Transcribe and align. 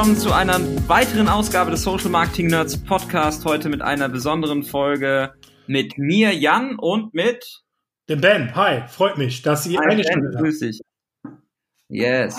Willkommen 0.00 0.18
zu 0.18 0.32
einer 0.32 0.58
weiteren 0.88 1.28
Ausgabe 1.28 1.70
des 1.70 1.82
Social 1.82 2.08
Marketing 2.08 2.46
Nerds 2.46 2.82
Podcast. 2.82 3.44
Heute 3.44 3.68
mit 3.68 3.82
einer 3.82 4.08
besonderen 4.08 4.62
Folge 4.62 5.34
mit 5.66 5.98
mir, 5.98 6.34
Jan, 6.34 6.76
und 6.78 7.12
mit 7.12 7.60
dem 8.08 8.22
Ben. 8.22 8.54
Hi, 8.54 8.88
freut 8.88 9.18
mich, 9.18 9.42
dass 9.42 9.64
Sie 9.64 9.78
eine 9.78 10.02
Stunde 10.02 10.30
Grüß 10.38 10.60
dich. 10.60 10.80
Yes. 11.90 12.34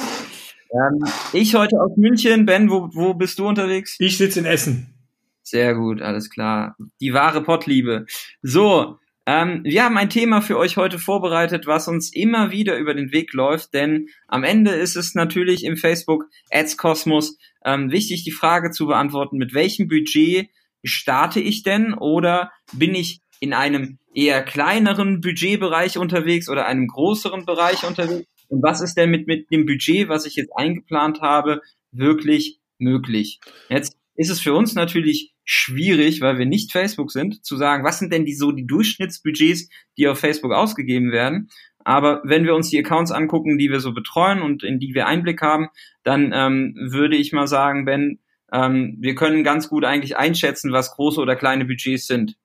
Ähm, 0.72 1.06
ich 1.34 1.54
heute 1.54 1.80
aus 1.80 1.96
München. 1.98 2.48
Ben, 2.48 2.68
wo, 2.72 2.90
wo 2.96 3.14
bist 3.14 3.38
du 3.38 3.48
unterwegs? 3.48 3.96
Ich 4.00 4.18
sitze 4.18 4.40
in 4.40 4.46
Essen. 4.48 4.96
Sehr 5.44 5.76
gut, 5.76 6.02
alles 6.02 6.32
klar. 6.32 6.76
Die 7.00 7.14
wahre 7.14 7.44
Pottliebe. 7.44 8.08
So, 8.42 8.98
ähm, 9.32 9.62
wir 9.64 9.86
haben 9.86 9.98
ein 9.98 10.10
Thema 10.10 10.42
für 10.42 10.58
euch 10.58 10.76
heute 10.76 11.00
vorbereitet, 11.00 11.66
was 11.66 11.88
uns 11.88 12.14
immer 12.14 12.52
wieder 12.52 12.78
über 12.78 12.94
den 12.94 13.14
Weg 13.14 13.32
läuft, 13.32 13.74
denn 13.74 14.08
am 14.28 14.44
Ende 14.44 14.72
ist 14.72 14.98
es 14.98 15.16
natürlich 15.16 15.64
im 15.64 15.78
Facebook 15.78 16.26
Ads 16.52 16.76
Kosmos 16.76 17.38
ähm, 17.64 17.92
wichtig, 17.92 18.26
die 18.26 18.32
Frage 18.32 18.72
zu 18.72 18.88
beantworten, 18.88 19.38
mit 19.38 19.54
welchem 19.54 19.88
Budget 19.88 20.50
starte 20.84 21.40
ich 21.40 21.64
denn 21.64 21.94
oder 21.94 22.52
bin 22.74 22.94
ich 22.94 23.22
in 23.40 23.54
einem 23.54 24.00
eher 24.14 24.44
kleineren 24.44 25.22
Budgetbereich 25.22 25.98
unterwegs 25.98 26.50
oder 26.50 26.66
einem 26.66 26.88
größeren 26.88 27.46
Bereich 27.46 27.86
unterwegs? 27.86 28.28
Und 28.50 28.62
was 28.62 28.82
ist 28.82 28.96
denn 28.96 29.12
mit, 29.12 29.28
mit 29.28 29.50
dem 29.50 29.66
Budget, 29.66 30.10
was 30.10 30.26
ich 30.26 30.36
jetzt 30.36 30.52
eingeplant 30.58 31.22
habe, 31.22 31.62
wirklich 31.94 32.60
möglich? 32.80 33.40
Jetzt 33.70 33.96
ist 34.22 34.30
es 34.30 34.40
für 34.40 34.54
uns 34.54 34.76
natürlich 34.76 35.34
schwierig, 35.44 36.22
weil 36.22 36.38
wir 36.38 36.46
nicht 36.46 36.72
Facebook 36.72 37.12
sind, 37.12 37.44
zu 37.44 37.58
sagen, 37.58 37.84
was 37.84 38.00
sind 38.00 38.14
denn 38.14 38.26
die 38.26 38.36
so 38.36 38.52
die 38.52 38.66
Durchschnittsbudgets, 38.66 39.70
die 39.98 40.08
auf 40.08 40.20
Facebook 40.20 40.54
ausgegeben 40.54 41.12
werden. 41.12 41.50
Aber 41.84 42.22
wenn 42.24 42.46
wir 42.46 42.56
uns 42.56 42.70
die 42.70 42.80
Accounts 42.80 43.12
angucken, 43.12 43.58
die 43.58 43.70
wir 43.70 43.80
so 43.80 43.94
betreuen 43.94 44.42
und 44.42 44.64
in 44.64 44.80
die 44.80 44.94
wir 44.94 45.08
Einblick 45.08 45.42
haben, 45.42 45.70
dann 46.04 46.32
ähm, 46.34 46.76
würde 46.80 47.18
ich 47.18 47.34
mal 47.34 47.48
sagen, 47.48 47.86
Ben, 47.86 48.20
ähm, 48.54 48.98
wir 49.00 49.16
können 49.16 49.44
ganz 49.44 49.68
gut 49.68 49.84
eigentlich 49.84 50.16
einschätzen, 50.16 50.72
was 50.72 50.92
große 50.92 51.20
oder 51.20 51.36
kleine 51.36 51.66
Budgets 51.66 52.06
sind. 52.08 52.36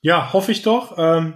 Ja, 0.00 0.32
hoffe 0.32 0.52
ich 0.52 0.62
doch. 0.62 0.96
Ähm, 0.98 1.34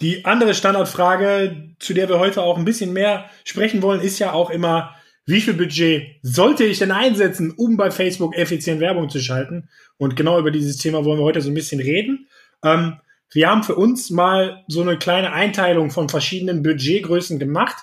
die 0.00 0.24
andere 0.24 0.54
Standardfrage, 0.54 1.74
zu 1.78 1.94
der 1.94 2.08
wir 2.08 2.18
heute 2.18 2.42
auch 2.42 2.58
ein 2.58 2.64
bisschen 2.64 2.92
mehr 2.92 3.30
sprechen 3.44 3.80
wollen, 3.80 4.00
ist 4.00 4.18
ja 4.18 4.32
auch 4.32 4.50
immer, 4.50 4.94
wie 5.26 5.40
viel 5.40 5.54
Budget 5.54 6.16
sollte 6.22 6.64
ich 6.64 6.78
denn 6.78 6.90
einsetzen, 6.90 7.52
um 7.56 7.76
bei 7.76 7.90
Facebook 7.90 8.36
effizient 8.36 8.80
Werbung 8.80 9.08
zu 9.08 9.20
schalten? 9.20 9.68
Und 9.96 10.16
genau 10.16 10.38
über 10.38 10.50
dieses 10.50 10.76
Thema 10.76 11.04
wollen 11.04 11.18
wir 11.18 11.24
heute 11.24 11.40
so 11.40 11.50
ein 11.50 11.54
bisschen 11.54 11.80
reden. 11.80 12.28
Ähm, 12.62 12.98
wir 13.32 13.48
haben 13.48 13.62
für 13.62 13.74
uns 13.74 14.10
mal 14.10 14.64
so 14.68 14.82
eine 14.82 14.98
kleine 14.98 15.32
Einteilung 15.32 15.90
von 15.90 16.08
verschiedenen 16.08 16.62
Budgetgrößen 16.62 17.38
gemacht, 17.38 17.76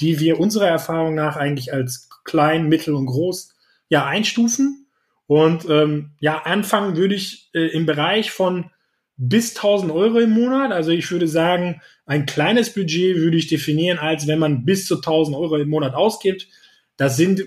die 0.00 0.20
wir 0.20 0.40
unserer 0.40 0.68
Erfahrung 0.68 1.14
nach 1.14 1.36
eigentlich 1.36 1.72
als 1.72 2.08
klein, 2.24 2.68
mittel 2.68 2.94
und 2.94 3.06
groß 3.06 3.54
ja 3.88 4.06
einstufen. 4.06 4.86
Und 5.26 5.68
ähm, 5.68 6.12
ja, 6.20 6.42
anfangen 6.42 6.96
würde 6.96 7.14
ich 7.14 7.50
äh, 7.54 7.66
im 7.68 7.86
Bereich 7.86 8.30
von 8.30 8.70
bis 9.16 9.56
1000 9.56 9.92
Euro 9.92 10.18
im 10.18 10.30
Monat. 10.30 10.72
Also 10.72 10.90
ich 10.90 11.10
würde 11.10 11.28
sagen, 11.28 11.80
ein 12.06 12.26
kleines 12.26 12.74
Budget 12.74 13.16
würde 13.16 13.36
ich 13.36 13.46
definieren, 13.46 13.98
als 13.98 14.26
wenn 14.26 14.38
man 14.38 14.64
bis 14.64 14.86
zu 14.86 14.96
1000 14.96 15.36
Euro 15.36 15.56
im 15.56 15.68
Monat 15.68 15.94
ausgibt. 15.94 16.48
Das 16.96 17.16
sind 17.16 17.44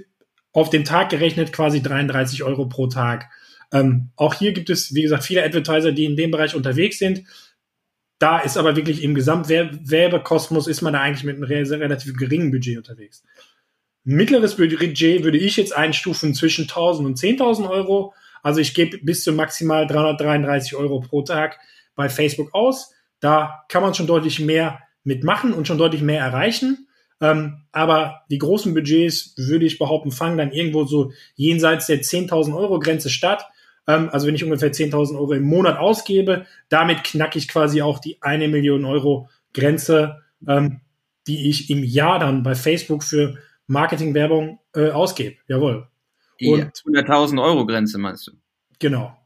auf 0.52 0.70
den 0.70 0.86
Tag 0.86 1.10
gerechnet 1.10 1.54
quasi 1.54 1.82
33 1.82 2.44
Euro 2.44 2.68
pro 2.68 2.88
Tag. 2.88 3.30
Ähm, 3.72 4.10
auch 4.16 4.34
hier 4.34 4.54
gibt 4.54 4.70
es, 4.70 4.94
wie 4.96 5.02
gesagt, 5.02 5.24
viele 5.24 5.44
Advertiser, 5.44 5.92
die 5.92 6.06
in 6.06 6.16
dem 6.16 6.32
Bereich 6.32 6.56
unterwegs 6.56 7.00
sind. 7.00 7.24
Da 8.20 8.40
ist 8.40 8.58
aber 8.58 8.76
wirklich 8.76 9.04
im 9.04 9.14
Gesamtwerbekosmos 9.14 10.68
ist 10.68 10.82
man 10.82 10.94
da 10.94 11.02
eigentlich 11.02 11.24
mit 11.24 11.36
einem 11.36 11.82
relativ 11.82 12.16
geringen 12.16 12.52
Budget 12.52 12.78
unterwegs. 12.78 13.24
Mittleres 14.04 14.56
Budget 14.56 15.24
würde 15.24 15.38
ich 15.38 15.58
jetzt 15.58 15.76
einstufen 15.76 16.34
zwischen 16.34 16.64
1000 16.64 17.08
und 17.08 17.18
10.000 17.18 17.70
Euro. 17.70 18.14
Also 18.42 18.62
ich 18.62 18.74
gebe 18.74 18.98
bis 19.00 19.24
zu 19.24 19.34
maximal 19.34 19.86
333 19.86 20.76
Euro 20.76 21.02
pro 21.02 21.22
Tag 21.22 21.60
bei 21.94 22.10
Facebook 22.10 22.54
aus. 22.56 22.94
Da 23.20 23.66
kann 23.70 23.84
man 23.84 23.94
schon 23.94 24.08
deutlich 24.08 24.40
mehr 24.40 24.80
mitmachen 25.04 25.54
und 25.54 25.68
schon 25.68 25.78
deutlich 25.78 26.02
mehr 26.02 26.22
erreichen. 26.22 26.87
Ähm, 27.20 27.64
aber 27.72 28.22
die 28.30 28.38
großen 28.38 28.74
Budgets, 28.74 29.34
würde 29.38 29.66
ich 29.66 29.80
behaupten, 29.80 30.12
fangen 30.12 30.38
dann 30.38 30.52
irgendwo 30.52 30.86
so 30.86 31.12
jenseits 31.36 31.88
der 31.88 32.02
10.000 32.02 32.56
Euro 32.56 32.80
Grenze 32.80 33.10
statt. 33.10 33.46
Ähm, 33.88 34.10
also 34.12 34.28
wenn 34.28 34.36
ich 34.36 34.44
ungefähr 34.44 34.72
10.000 34.72 35.18
Euro 35.18 35.34
im 35.34 35.44
Monat 35.44 35.78
ausgebe, 35.78 36.46
damit 36.70 37.04
knacke 37.04 37.40
ich 37.40 37.48
quasi 37.48 37.82
auch 37.82 38.00
die 38.00 38.22
eine 38.22 38.48
Million 38.48 38.86
Euro 38.86 39.30
Grenze, 39.54 40.22
ähm, 40.48 40.82
die 41.26 41.50
ich 41.50 41.70
im 41.70 41.84
Jahr 41.84 42.20
dann 42.20 42.44
bei 42.44 42.56
Facebook 42.56 43.04
für 43.04 43.38
Marketingwerbung 43.66 44.60
äh, 44.76 44.92
ausgebe. 44.92 45.38
Jawohl. 45.48 45.88
Die 46.40 46.54
100.000 46.54 47.44
Euro 47.44 47.66
Grenze 47.66 47.98
meinst 47.98 48.28
du? 48.28 48.32
Genau. 48.80 49.18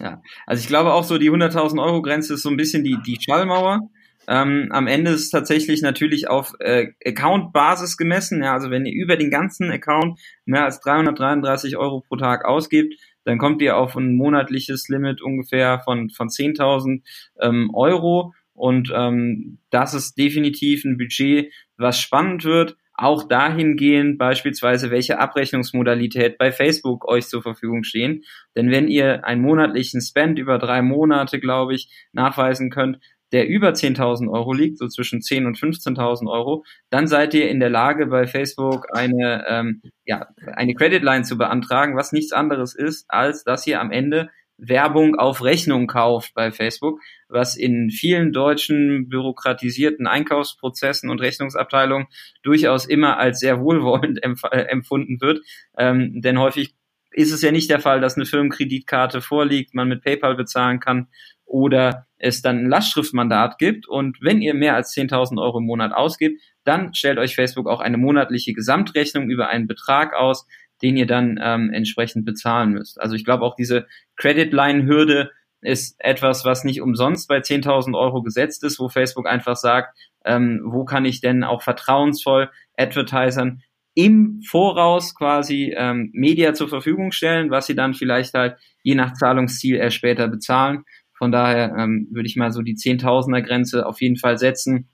Ja, 0.00 0.22
also 0.46 0.60
ich 0.60 0.66
glaube 0.66 0.92
auch 0.92 1.04
so, 1.04 1.18
die 1.18 1.30
100.000 1.30 1.82
Euro 1.82 2.02
Grenze 2.02 2.34
ist 2.34 2.42
so 2.42 2.50
ein 2.50 2.56
bisschen 2.56 2.84
die, 2.84 2.98
die 3.06 3.18
Schallmauer. 3.20 3.88
Ähm, 4.28 4.68
am 4.72 4.86
Ende 4.86 5.12
ist 5.12 5.22
es 5.22 5.30
tatsächlich 5.30 5.80
natürlich 5.80 6.28
auf 6.28 6.52
äh, 6.60 6.88
Account-Basis 7.04 7.96
gemessen. 7.96 8.42
Ja, 8.42 8.52
also 8.52 8.70
wenn 8.70 8.84
ihr 8.84 8.92
über 8.92 9.16
den 9.16 9.30
ganzen 9.30 9.70
Account 9.70 10.20
mehr 10.44 10.64
als 10.64 10.80
333 10.80 11.78
Euro 11.78 12.02
pro 12.06 12.16
Tag 12.16 12.44
ausgibt, 12.44 12.94
dann 13.24 13.38
kommt 13.38 13.62
ihr 13.62 13.78
auf 13.78 13.96
ein 13.96 14.16
monatliches 14.16 14.88
Limit 14.88 15.22
ungefähr 15.22 15.80
von, 15.80 16.10
von 16.10 16.28
10.000 16.28 17.00
ähm, 17.40 17.70
Euro. 17.72 18.34
Und 18.52 18.92
ähm, 18.94 19.60
das 19.70 19.94
ist 19.94 20.18
definitiv 20.18 20.84
ein 20.84 20.98
Budget, 20.98 21.50
was 21.78 21.98
spannend 21.98 22.44
wird. 22.44 22.76
Auch 22.92 23.28
dahingehend 23.28 24.18
beispielsweise, 24.18 24.90
welche 24.90 25.20
Abrechnungsmodalität 25.20 26.36
bei 26.36 26.50
Facebook 26.50 27.06
euch 27.08 27.28
zur 27.28 27.42
Verfügung 27.42 27.84
stehen. 27.84 28.24
Denn 28.56 28.72
wenn 28.72 28.88
ihr 28.88 29.24
einen 29.24 29.40
monatlichen 29.40 30.00
Spend 30.00 30.38
über 30.38 30.58
drei 30.58 30.82
Monate, 30.82 31.38
glaube 31.38 31.76
ich, 31.76 31.88
nachweisen 32.12 32.70
könnt, 32.70 32.98
der 33.32 33.48
über 33.48 33.70
10.000 33.70 34.30
Euro 34.30 34.52
liegt, 34.52 34.78
so 34.78 34.88
zwischen 34.88 35.20
10 35.20 35.46
und 35.46 35.58
15.000 35.58 36.30
Euro, 36.30 36.64
dann 36.90 37.06
seid 37.06 37.34
ihr 37.34 37.48
in 37.50 37.60
der 37.60 37.70
Lage, 37.70 38.06
bei 38.06 38.26
Facebook 38.26 38.86
eine, 38.92 39.44
ähm, 39.48 39.82
ja, 40.04 40.28
eine 40.54 40.74
Credit 40.74 41.02
Line 41.02 41.24
zu 41.24 41.36
beantragen, 41.36 41.96
was 41.96 42.12
nichts 42.12 42.32
anderes 42.32 42.74
ist, 42.74 43.06
als 43.08 43.44
dass 43.44 43.66
ihr 43.66 43.80
am 43.80 43.90
Ende 43.90 44.30
Werbung 44.58 45.14
auf 45.16 45.44
Rechnung 45.44 45.86
kauft 45.86 46.34
bei 46.34 46.50
Facebook, 46.50 47.00
was 47.28 47.56
in 47.56 47.90
vielen 47.90 48.32
deutschen 48.32 49.08
bürokratisierten 49.08 50.08
Einkaufsprozessen 50.08 51.10
und 51.10 51.20
Rechnungsabteilungen 51.20 52.08
durchaus 52.42 52.84
immer 52.84 53.18
als 53.18 53.38
sehr 53.38 53.60
wohlwollend 53.60 54.22
empf 54.22 54.42
äh, 54.50 54.62
empfunden 54.62 55.20
wird. 55.20 55.40
Ähm, 55.76 56.20
denn 56.20 56.40
häufig 56.40 56.74
ist 57.12 57.32
es 57.32 57.42
ja 57.42 57.52
nicht 57.52 57.70
der 57.70 57.80
Fall, 57.80 58.00
dass 58.00 58.16
eine 58.16 58.26
Firmenkreditkarte 58.26 59.20
vorliegt, 59.20 59.74
man 59.74 59.88
mit 59.88 60.02
PayPal 60.02 60.34
bezahlen 60.34 60.80
kann 60.80 61.08
oder 61.48 62.06
es 62.18 62.42
dann 62.42 62.58
ein 62.58 62.68
Lastschriftmandat 62.68 63.58
gibt 63.58 63.88
und 63.88 64.18
wenn 64.20 64.40
ihr 64.42 64.54
mehr 64.54 64.74
als 64.74 64.94
10.000 64.94 65.40
Euro 65.40 65.58
im 65.58 65.66
Monat 65.66 65.92
ausgibt, 65.92 66.40
dann 66.64 66.94
stellt 66.94 67.18
euch 67.18 67.34
Facebook 67.34 67.66
auch 67.66 67.80
eine 67.80 67.96
monatliche 67.96 68.52
Gesamtrechnung 68.52 69.30
über 69.30 69.48
einen 69.48 69.66
Betrag 69.66 70.14
aus, 70.14 70.46
den 70.82 70.96
ihr 70.96 71.06
dann 71.06 71.40
ähm, 71.42 71.72
entsprechend 71.72 72.24
bezahlen 72.24 72.72
müsst. 72.72 73.00
Also 73.00 73.14
ich 73.14 73.24
glaube 73.24 73.44
auch 73.44 73.56
diese 73.56 73.86
Credit 74.16 74.52
Line 74.52 74.86
Hürde 74.86 75.30
ist 75.60 75.96
etwas, 75.98 76.44
was 76.44 76.64
nicht 76.64 76.80
umsonst 76.82 77.28
bei 77.28 77.38
10.000 77.38 77.98
Euro 77.98 78.22
gesetzt 78.22 78.62
ist, 78.62 78.78
wo 78.78 78.88
Facebook 78.88 79.26
einfach 79.26 79.56
sagt, 79.56 79.96
ähm, 80.24 80.60
wo 80.64 80.84
kann 80.84 81.04
ich 81.04 81.20
denn 81.20 81.42
auch 81.42 81.62
vertrauensvoll 81.62 82.50
Advertisern 82.76 83.62
im 83.94 84.40
Voraus 84.46 85.16
quasi 85.16 85.74
ähm, 85.76 86.10
Media 86.12 86.54
zur 86.54 86.68
Verfügung 86.68 87.10
stellen, 87.10 87.50
was 87.50 87.66
sie 87.66 87.74
dann 87.74 87.94
vielleicht 87.94 88.34
halt 88.34 88.56
je 88.84 88.94
nach 88.94 89.14
Zahlungsziel 89.14 89.74
erst 89.74 89.96
später 89.96 90.28
bezahlen. 90.28 90.84
Von 91.18 91.32
daher 91.32 91.74
ähm, 91.76 92.06
würde 92.10 92.28
ich 92.28 92.36
mal 92.36 92.52
so 92.52 92.62
die 92.62 92.76
Zehntausender 92.76 93.42
Grenze 93.42 93.84
auf 93.86 94.00
jeden 94.00 94.16
Fall 94.16 94.38
setzen, 94.38 94.88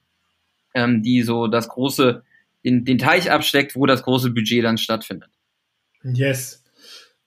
ähm, 0.75 1.03
die 1.03 1.23
so 1.23 1.47
das 1.47 1.69
große, 1.69 2.25
den, 2.65 2.85
den 2.85 2.99
Teich 2.99 3.31
absteckt, 3.31 3.77
wo 3.77 3.85
das 3.85 4.03
große 4.03 4.31
Budget 4.31 4.65
dann 4.65 4.79
stattfindet. 4.79 5.31
Yes. 6.03 6.65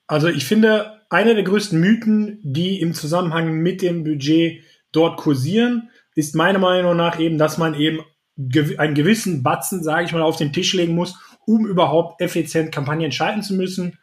Also 0.07 0.27
ich 0.27 0.45
finde, 0.45 1.01
einer 1.09 1.35
der 1.35 1.43
größten 1.43 1.79
Mythen, 1.79 2.39
die 2.41 2.81
im 2.81 2.93
Zusammenhang 2.93 3.53
mit 3.53 3.81
dem 3.81 4.03
Budget 4.03 4.63
dort 4.91 5.17
kursieren, 5.19 5.89
ist 6.15 6.35
meiner 6.35 6.59
Meinung 6.59 6.97
nach 6.97 7.19
eben, 7.19 7.37
dass 7.37 7.57
man 7.57 7.75
eben 7.75 7.99
einen 8.77 8.95
gewissen 8.95 9.43
Batzen, 9.43 9.83
sage 9.83 10.05
ich 10.05 10.11
mal, 10.11 10.21
auf 10.21 10.37
den 10.37 10.53
Tisch 10.53 10.73
legen 10.73 10.95
muss, 10.95 11.15
um 11.45 11.67
überhaupt 11.67 12.21
effizient 12.21 12.71
Kampagnen 12.71 13.11
schalten 13.11 13.43
zu 13.43 13.55
müssen. 13.55 13.99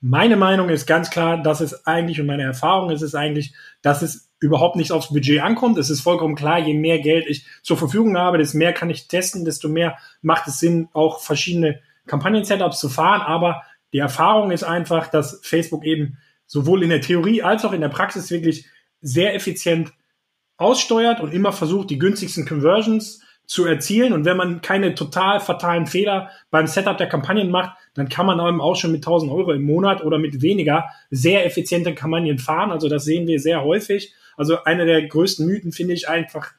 Meine 0.00 0.36
Meinung 0.36 0.68
ist 0.68 0.86
ganz 0.86 1.10
klar, 1.10 1.42
dass 1.42 1.60
es 1.60 1.86
eigentlich 1.86 2.20
und 2.20 2.26
meine 2.26 2.44
Erfahrung 2.44 2.90
ist 2.90 3.02
es 3.02 3.16
eigentlich, 3.16 3.54
dass 3.82 4.02
es 4.02 4.30
überhaupt 4.38 4.76
nicht 4.76 4.92
aufs 4.92 5.12
Budget 5.12 5.40
ankommt. 5.40 5.76
Es 5.78 5.90
ist 5.90 6.02
vollkommen 6.02 6.36
klar, 6.36 6.60
je 6.60 6.74
mehr 6.74 7.00
Geld 7.00 7.26
ich 7.28 7.46
zur 7.62 7.76
Verfügung 7.76 8.16
habe, 8.16 8.38
desto 8.38 8.58
mehr 8.58 8.72
kann 8.72 8.90
ich 8.90 9.08
testen, 9.08 9.44
desto 9.44 9.68
mehr 9.68 9.98
macht 10.22 10.46
es 10.46 10.60
Sinn, 10.60 10.88
auch 10.92 11.20
verschiedene 11.20 11.80
Kampagnen-Setups 12.06 12.78
zu 12.78 12.88
fahren. 12.88 13.22
Aber 13.22 13.62
die 13.92 13.98
Erfahrung 13.98 14.52
ist 14.52 14.62
einfach, 14.62 15.08
dass 15.08 15.40
Facebook 15.42 15.84
eben 15.84 16.18
sowohl 16.46 16.84
in 16.84 16.90
der 16.90 17.00
Theorie 17.00 17.42
als 17.42 17.64
auch 17.64 17.72
in 17.72 17.80
der 17.80 17.88
Praxis 17.88 18.30
wirklich 18.30 18.66
sehr 19.00 19.34
effizient 19.34 19.92
aussteuert 20.56 21.20
und 21.20 21.32
immer 21.32 21.52
versucht, 21.52 21.90
die 21.90 21.98
günstigsten 21.98 22.46
Conversions 22.46 23.20
zu 23.48 23.64
erzielen. 23.64 24.12
Und 24.12 24.26
wenn 24.26 24.36
man 24.36 24.60
keine 24.60 24.94
total 24.94 25.40
fatalen 25.40 25.86
Fehler 25.86 26.30
beim 26.50 26.66
Setup 26.66 26.98
der 26.98 27.08
Kampagnen 27.08 27.50
macht, 27.50 27.76
dann 27.94 28.10
kann 28.10 28.26
man 28.26 28.38
eben 28.38 28.60
auch 28.60 28.76
schon 28.76 28.92
mit 28.92 29.00
1000 29.00 29.32
Euro 29.32 29.52
im 29.52 29.62
Monat 29.62 30.04
oder 30.04 30.18
mit 30.18 30.42
weniger 30.42 30.84
sehr 31.10 31.46
effiziente 31.46 31.94
Kampagnen 31.94 32.38
fahren. 32.38 32.70
Also 32.70 32.88
das 32.88 33.04
sehen 33.04 33.26
wir 33.26 33.40
sehr 33.40 33.64
häufig. 33.64 34.12
Also 34.36 34.62
einer 34.64 34.84
der 34.84 35.08
größten 35.08 35.46
Mythen 35.46 35.72
finde 35.72 35.94
ich 35.94 36.08
einfach, 36.10 36.52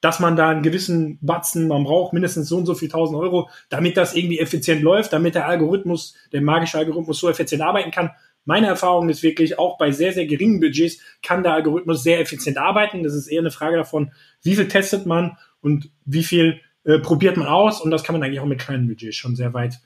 dass 0.00 0.20
man 0.20 0.36
da 0.36 0.50
einen 0.50 0.62
gewissen 0.62 1.18
Batzen, 1.20 1.66
man 1.66 1.82
braucht 1.82 2.12
mindestens 2.12 2.48
so 2.48 2.56
und 2.56 2.66
so 2.66 2.74
viel 2.74 2.88
1000 2.88 3.18
Euro, 3.18 3.50
damit 3.68 3.96
das 3.96 4.14
irgendwie 4.14 4.38
effizient 4.38 4.80
läuft, 4.80 5.12
damit 5.12 5.34
der 5.34 5.48
Algorithmus, 5.48 6.14
der 6.32 6.40
magische 6.40 6.78
Algorithmus 6.78 7.18
so 7.18 7.28
effizient 7.28 7.62
arbeiten 7.62 7.90
kann. 7.90 8.12
Meine 8.44 8.68
Erfahrung 8.68 9.08
ist 9.08 9.24
wirklich, 9.24 9.58
auch 9.58 9.76
bei 9.76 9.90
sehr, 9.90 10.12
sehr 10.12 10.26
geringen 10.26 10.60
Budgets 10.60 11.00
kann 11.20 11.42
der 11.42 11.52
Algorithmus 11.52 12.04
sehr 12.04 12.20
effizient 12.20 12.58
arbeiten. 12.58 13.02
Das 13.02 13.12
ist 13.12 13.26
eher 13.26 13.40
eine 13.40 13.50
Frage 13.50 13.76
davon, 13.76 14.12
wie 14.42 14.54
viel 14.54 14.68
testet 14.68 15.04
man 15.04 15.36
und 15.60 15.90
wie 16.04 16.22
viel 16.22 16.60
äh, 16.84 16.98
probiert 16.98 17.36
man 17.36 17.46
aus. 17.46 17.80
Und 17.80 17.90
das 17.90 18.04
kann 18.04 18.14
man 18.14 18.22
eigentlich 18.22 18.40
auch 18.40 18.46
mit 18.46 18.58
kleinen 18.58 18.88
Budgets 18.88 19.16
schon 19.16 19.36
sehr 19.36 19.52
weit 19.52 19.78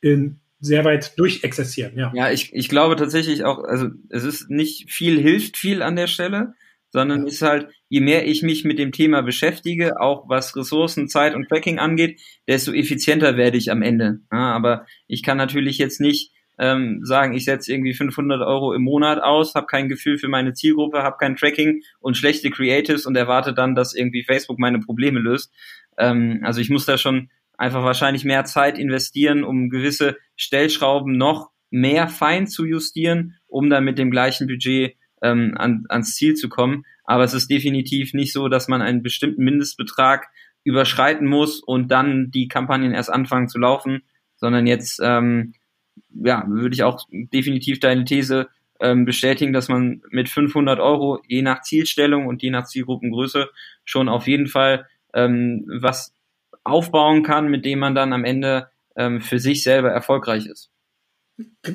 in, 0.00 0.40
sehr 0.60 0.84
weit 0.84 1.18
durchexerzieren. 1.18 1.98
Ja, 1.98 2.12
ja 2.14 2.30
ich, 2.30 2.52
ich 2.52 2.68
glaube 2.68 2.96
tatsächlich 2.96 3.44
auch, 3.44 3.64
also 3.64 3.88
es 4.08 4.24
ist 4.24 4.50
nicht 4.50 4.90
viel 4.90 5.20
hilft 5.20 5.56
viel 5.56 5.82
an 5.82 5.96
der 5.96 6.06
Stelle, 6.06 6.54
sondern 6.90 7.22
ja. 7.22 7.26
ist 7.26 7.42
halt, 7.42 7.68
je 7.88 8.00
mehr 8.00 8.26
ich 8.26 8.42
mich 8.42 8.64
mit 8.64 8.78
dem 8.78 8.92
Thema 8.92 9.22
beschäftige, 9.22 10.00
auch 10.00 10.28
was 10.28 10.54
Ressourcen, 10.54 11.08
Zeit 11.08 11.34
und 11.34 11.48
Tracking 11.48 11.80
angeht, 11.80 12.20
desto 12.46 12.72
effizienter 12.72 13.36
werde 13.36 13.58
ich 13.58 13.72
am 13.72 13.82
Ende. 13.82 14.20
Ja, 14.30 14.54
aber 14.54 14.86
ich 15.08 15.24
kann 15.24 15.36
natürlich 15.36 15.78
jetzt 15.78 16.00
nicht 16.00 16.30
ähm, 16.58 17.00
sagen, 17.04 17.34
ich 17.34 17.44
setze 17.44 17.72
irgendwie 17.72 17.94
500 17.94 18.40
Euro 18.42 18.74
im 18.74 18.82
Monat 18.82 19.20
aus, 19.20 19.54
habe 19.54 19.66
kein 19.66 19.88
Gefühl 19.88 20.18
für 20.18 20.28
meine 20.28 20.54
Zielgruppe, 20.54 21.02
habe 21.02 21.16
kein 21.18 21.36
Tracking 21.36 21.82
und 22.00 22.16
schlechte 22.16 22.50
Creatives 22.50 23.06
und 23.06 23.16
erwarte 23.16 23.52
dann, 23.52 23.74
dass 23.74 23.94
irgendwie 23.94 24.24
Facebook 24.24 24.58
meine 24.58 24.78
Probleme 24.78 25.20
löst. 25.20 25.52
Ähm, 25.98 26.40
also 26.42 26.60
ich 26.60 26.70
muss 26.70 26.86
da 26.86 26.96
schon 26.96 27.30
einfach 27.56 27.82
wahrscheinlich 27.82 28.24
mehr 28.24 28.44
Zeit 28.44 28.78
investieren, 28.78 29.44
um 29.44 29.70
gewisse 29.70 30.16
Stellschrauben 30.36 31.16
noch 31.16 31.50
mehr 31.70 32.08
fein 32.08 32.46
zu 32.46 32.64
justieren, 32.64 33.36
um 33.46 33.68
dann 33.68 33.84
mit 33.84 33.98
dem 33.98 34.10
gleichen 34.10 34.46
Budget 34.46 34.96
ähm, 35.22 35.54
an, 35.56 35.84
ans 35.88 36.14
Ziel 36.14 36.34
zu 36.34 36.48
kommen. 36.48 36.84
Aber 37.04 37.24
es 37.24 37.34
ist 37.34 37.50
definitiv 37.50 38.14
nicht 38.14 38.32
so, 38.32 38.48
dass 38.48 38.68
man 38.68 38.80
einen 38.80 39.02
bestimmten 39.02 39.42
Mindestbetrag 39.42 40.28
überschreiten 40.62 41.26
muss 41.26 41.60
und 41.60 41.88
dann 41.88 42.30
die 42.30 42.48
Kampagnen 42.48 42.92
erst 42.92 43.10
anfangen 43.12 43.48
zu 43.48 43.58
laufen, 43.58 44.02
sondern 44.36 44.66
jetzt 44.66 45.00
ähm, 45.02 45.54
ja, 46.10 46.44
würde 46.46 46.74
ich 46.74 46.82
auch 46.82 47.06
definitiv 47.10 47.80
deine 47.80 48.04
These 48.04 48.48
ähm, 48.80 49.04
bestätigen, 49.04 49.52
dass 49.52 49.68
man 49.68 50.02
mit 50.10 50.28
500 50.28 50.80
Euro 50.80 51.20
je 51.26 51.42
nach 51.42 51.62
Zielstellung 51.62 52.26
und 52.26 52.42
je 52.42 52.50
nach 52.50 52.66
Zielgruppengröße 52.66 53.48
schon 53.84 54.08
auf 54.08 54.26
jeden 54.26 54.46
Fall 54.46 54.86
ähm, 55.12 55.64
was 55.80 56.14
aufbauen 56.64 57.22
kann, 57.22 57.48
mit 57.48 57.64
dem 57.64 57.78
man 57.78 57.94
dann 57.94 58.12
am 58.12 58.24
Ende 58.24 58.68
ähm, 58.96 59.20
für 59.20 59.38
sich 59.38 59.62
selber 59.62 59.90
erfolgreich 59.90 60.46
ist. 60.46 60.70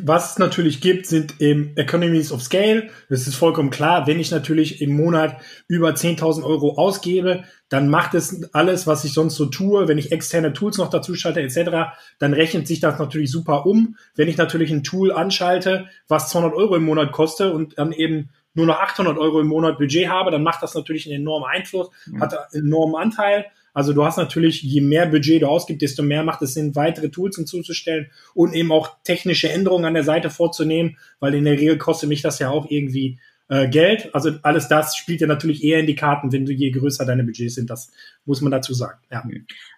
Was 0.04 0.32
es 0.32 0.40
natürlich 0.40 0.80
gibt, 0.80 1.06
sind 1.06 1.42
eben 1.42 1.76
Economies 1.76 2.32
of 2.32 2.42
Scale. 2.42 2.90
Das 3.10 3.28
ist 3.28 3.36
vollkommen 3.36 3.72
klar. 3.72 4.08
Wenn 4.08 4.20
ich 4.20 4.32
natürlich 4.32 4.82
im 4.82 4.96
Monat 4.96 5.42
über 5.68 5.90
10.000 5.90 6.44
Euro 6.44 6.78
ausgebe, 6.78 7.44
dann 7.68 7.90
macht 7.90 8.14
es 8.14 8.54
alles, 8.54 8.88
was 8.88 9.04
ich 9.04 9.12
sonst 9.12 9.36
so 9.36 9.48
tue. 9.48 9.90
Wenn 9.90 9.98
ich 9.98 10.14
externe 10.14 10.54
Tools 10.54 10.78
noch 10.78 10.90
dazu 10.90 11.14
schalte 11.16 11.42
etc., 11.42 11.92
dann 12.20 12.34
rechnet 12.34 12.68
sich 12.68 12.80
das 12.80 13.00
natürlich 13.00 13.32
super 13.32 13.66
um. 13.66 13.98
Wenn 14.16 14.30
ich 14.30 14.38
natürlich 14.38 14.72
ein 14.72 14.84
Tool 14.84 15.12
anschalte, 15.12 15.88
was 16.08 16.30
200 16.30 16.54
Euro 16.56 16.78
im 16.78 16.86
Monat 16.86 17.12
kostet 17.12 17.52
und 17.52 17.78
dann 17.78 17.92
eben 17.92 18.30
nur 18.54 18.66
noch 18.66 18.80
800 18.80 19.18
Euro 19.18 19.40
im 19.40 19.48
Monat 19.48 19.78
Budget 19.78 20.10
habe, 20.10 20.32
dann 20.32 20.44
macht 20.44 20.64
das 20.64 20.74
natürlich 20.76 21.06
einen 21.06 21.22
enormen 21.22 21.48
Einfluss, 21.50 21.90
hat 22.20 22.54
einen 22.54 22.66
enormen 22.66 22.96
Anteil. 22.96 23.46
Also 23.74 23.94
du 23.94 24.04
hast 24.04 24.18
natürlich, 24.18 24.62
je 24.62 24.82
mehr 24.82 25.06
Budget 25.06 25.42
du 25.42 25.48
ausgibst, 25.48 25.82
desto 25.82 26.04
mehr 26.04 26.24
macht 26.24 26.42
es 26.42 26.54
Sinn, 26.54 26.76
weitere 26.76 27.10
Tools 27.10 27.36
hinzuzustellen 27.36 28.10
und 28.34 28.54
eben 28.54 28.72
auch 28.72 28.98
technische 29.04 29.50
Änderungen 29.50 29.86
an 29.86 29.94
der 29.94 30.04
Seite 30.04 30.30
vorzunehmen, 30.30 30.98
weil 31.20 31.36
in 31.36 31.46
der 31.46 31.54
Regel 31.54 31.78
kostet 31.78 32.10
mich 32.10 32.22
das 32.22 32.40
ja 32.40 32.50
auch 32.50 32.70
irgendwie 32.70 33.20
äh, 33.50 33.68
Geld. 33.68 34.14
Also 34.14 34.32
alles 34.44 34.68
das 34.68 34.96
spielt 34.96 35.22
ja 35.22 35.28
natürlich 35.28 35.64
eher 35.64 35.80
in 35.80 35.88
die 35.88 35.96
Karten, 35.96 36.32
wenn 36.32 36.46
du 36.46 36.54
je 36.54 36.72
größer 36.72 37.06
deine 37.06 37.24
Budgets 37.24 37.56
sind. 37.56 37.70
Das 37.70 37.92
muss 38.26 38.42
man 38.42 38.52
dazu 38.52 38.74
sagen. 38.74 39.00
Ja. 39.12 39.24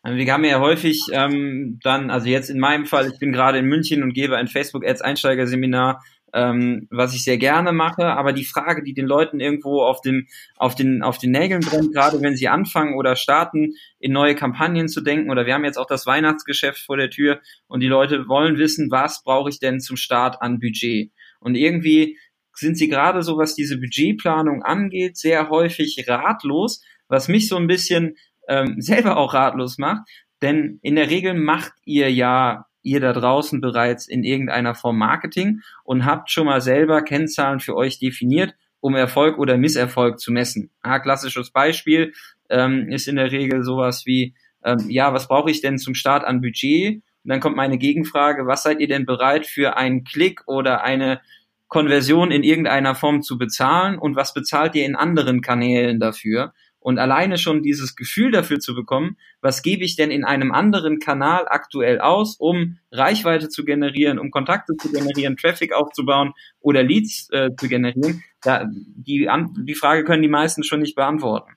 Also 0.03 0.17
wir 0.17 0.33
haben 0.33 0.43
ja 0.45 0.59
häufig 0.59 1.01
ähm, 1.11 1.79
dann, 1.83 2.09
also 2.09 2.27
jetzt 2.27 2.49
in 2.49 2.59
meinem 2.59 2.85
Fall, 2.85 3.09
ich 3.11 3.19
bin 3.19 3.31
gerade 3.31 3.59
in 3.59 3.65
München 3.65 4.03
und 4.03 4.13
gebe 4.13 4.37
ein 4.37 4.47
Facebook 4.47 4.85
Ads 4.85 5.01
Einsteigerseminar 5.01 6.03
ähm, 6.33 6.87
was 6.89 7.13
ich 7.13 7.23
sehr 7.23 7.37
gerne 7.37 7.71
mache. 7.71 8.05
Aber 8.05 8.33
die 8.33 8.45
Frage, 8.45 8.83
die 8.83 8.93
den 8.93 9.05
Leuten 9.05 9.39
irgendwo 9.39 9.81
auf 9.81 10.01
dem, 10.01 10.27
auf 10.57 10.75
den, 10.75 11.03
auf 11.03 11.17
den 11.17 11.31
Nägeln 11.31 11.61
brennt, 11.61 11.93
gerade 11.93 12.21
wenn 12.21 12.35
sie 12.35 12.47
anfangen 12.47 12.95
oder 12.95 13.15
starten, 13.15 13.73
in 13.99 14.11
neue 14.11 14.35
Kampagnen 14.35 14.87
zu 14.87 15.01
denken, 15.01 15.29
oder 15.29 15.45
wir 15.45 15.53
haben 15.53 15.65
jetzt 15.65 15.77
auch 15.77 15.87
das 15.87 16.05
Weihnachtsgeschäft 16.05 16.79
vor 16.79 16.97
der 16.97 17.09
Tür 17.09 17.41
und 17.67 17.81
die 17.81 17.87
Leute 17.87 18.27
wollen 18.27 18.57
wissen, 18.57 18.91
was 18.91 19.23
brauche 19.23 19.49
ich 19.49 19.59
denn 19.59 19.79
zum 19.79 19.97
Start 19.97 20.41
an 20.41 20.59
Budget? 20.59 21.11
Und 21.39 21.55
irgendwie 21.55 22.17
sind 22.53 22.77
sie 22.77 22.87
gerade 22.87 23.23
so, 23.23 23.37
was 23.37 23.55
diese 23.55 23.79
Budgetplanung 23.79 24.63
angeht, 24.63 25.17
sehr 25.17 25.49
häufig 25.49 26.03
ratlos, 26.07 26.83
was 27.07 27.27
mich 27.27 27.47
so 27.47 27.57
ein 27.57 27.67
bisschen 27.67 28.15
ähm, 28.47 28.75
selber 28.79 29.17
auch 29.17 29.33
ratlos 29.33 29.77
macht. 29.77 30.07
Denn 30.41 30.79
in 30.81 30.95
der 30.95 31.09
Regel 31.09 31.33
macht 31.33 31.73
ihr 31.85 32.11
ja 32.11 32.65
ihr 32.83 32.99
da 32.99 33.13
draußen 33.13 33.61
bereits 33.61 34.07
in 34.07 34.23
irgendeiner 34.23 34.75
Form 34.75 34.97
Marketing 34.97 35.61
und 35.83 36.05
habt 36.05 36.31
schon 36.31 36.45
mal 36.45 36.61
selber 36.61 37.01
Kennzahlen 37.01 37.59
für 37.59 37.75
euch 37.75 37.99
definiert, 37.99 38.55
um 38.79 38.95
Erfolg 38.95 39.37
oder 39.37 39.57
Misserfolg 39.57 40.19
zu 40.19 40.31
messen. 40.31 40.71
Ah, 40.81 40.99
klassisches 40.99 41.51
Beispiel 41.51 42.13
ähm, 42.49 42.89
ist 42.89 43.07
in 43.07 43.15
der 43.15 43.31
Regel 43.31 43.63
sowas 43.63 44.05
wie, 44.05 44.33
ähm, 44.63 44.89
ja, 44.89 45.13
was 45.13 45.27
brauche 45.27 45.51
ich 45.51 45.61
denn 45.61 45.77
zum 45.77 45.93
Start 45.93 46.23
an 46.23 46.41
Budget? 46.41 47.01
Und 47.23 47.29
dann 47.29 47.39
kommt 47.39 47.55
meine 47.55 47.77
Gegenfrage, 47.77 48.47
was 48.47 48.63
seid 48.63 48.79
ihr 48.79 48.87
denn 48.87 49.05
bereit 49.05 49.45
für 49.45 49.77
einen 49.77 50.03
Klick 50.03 50.41
oder 50.47 50.83
eine 50.83 51.21
Konversion 51.67 52.31
in 52.31 52.43
irgendeiner 52.43 52.95
Form 52.95 53.21
zu 53.21 53.37
bezahlen 53.37 53.97
und 53.97 54.15
was 54.15 54.33
bezahlt 54.33 54.75
ihr 54.75 54.85
in 54.85 54.95
anderen 54.95 55.41
Kanälen 55.41 55.99
dafür? 55.99 56.53
Und 56.81 56.97
alleine 56.97 57.37
schon 57.37 57.61
dieses 57.61 57.95
Gefühl 57.95 58.31
dafür 58.31 58.59
zu 58.59 58.73
bekommen, 58.73 59.15
was 59.39 59.61
gebe 59.61 59.83
ich 59.85 59.95
denn 59.95 60.09
in 60.09 60.25
einem 60.25 60.51
anderen 60.51 60.97
Kanal 60.97 61.45
aktuell 61.47 62.01
aus, 62.01 62.37
um 62.37 62.79
Reichweite 62.91 63.49
zu 63.49 63.63
generieren, 63.63 64.17
um 64.17 64.31
Kontakte 64.31 64.75
zu 64.75 64.91
generieren, 64.91 65.37
Traffic 65.37 65.73
aufzubauen 65.73 66.33
oder 66.59 66.81
Leads 66.81 67.29
äh, 67.31 67.51
zu 67.55 67.67
generieren, 67.67 68.23
da, 68.41 68.67
die, 68.67 69.29
die 69.59 69.75
Frage 69.75 70.03
können 70.03 70.23
die 70.23 70.27
meisten 70.27 70.63
schon 70.63 70.81
nicht 70.81 70.95
beantworten. 70.95 71.51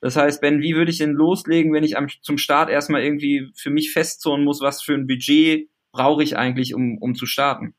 Das 0.00 0.16
heißt, 0.16 0.40
Ben, 0.40 0.60
wie 0.60 0.74
würde 0.74 0.90
ich 0.90 0.98
denn 0.98 1.12
loslegen, 1.12 1.72
wenn 1.72 1.84
ich 1.84 1.96
am, 1.96 2.08
zum 2.20 2.36
Start 2.36 2.68
erstmal 2.68 3.02
irgendwie 3.02 3.52
für 3.54 3.70
mich 3.70 3.92
festzonen 3.92 4.44
muss, 4.44 4.60
was 4.60 4.82
für 4.82 4.94
ein 4.94 5.06
Budget 5.06 5.70
brauche 5.92 6.22
ich 6.24 6.36
eigentlich, 6.36 6.74
um, 6.74 6.98
um 6.98 7.14
zu 7.14 7.26
starten? 7.26 7.74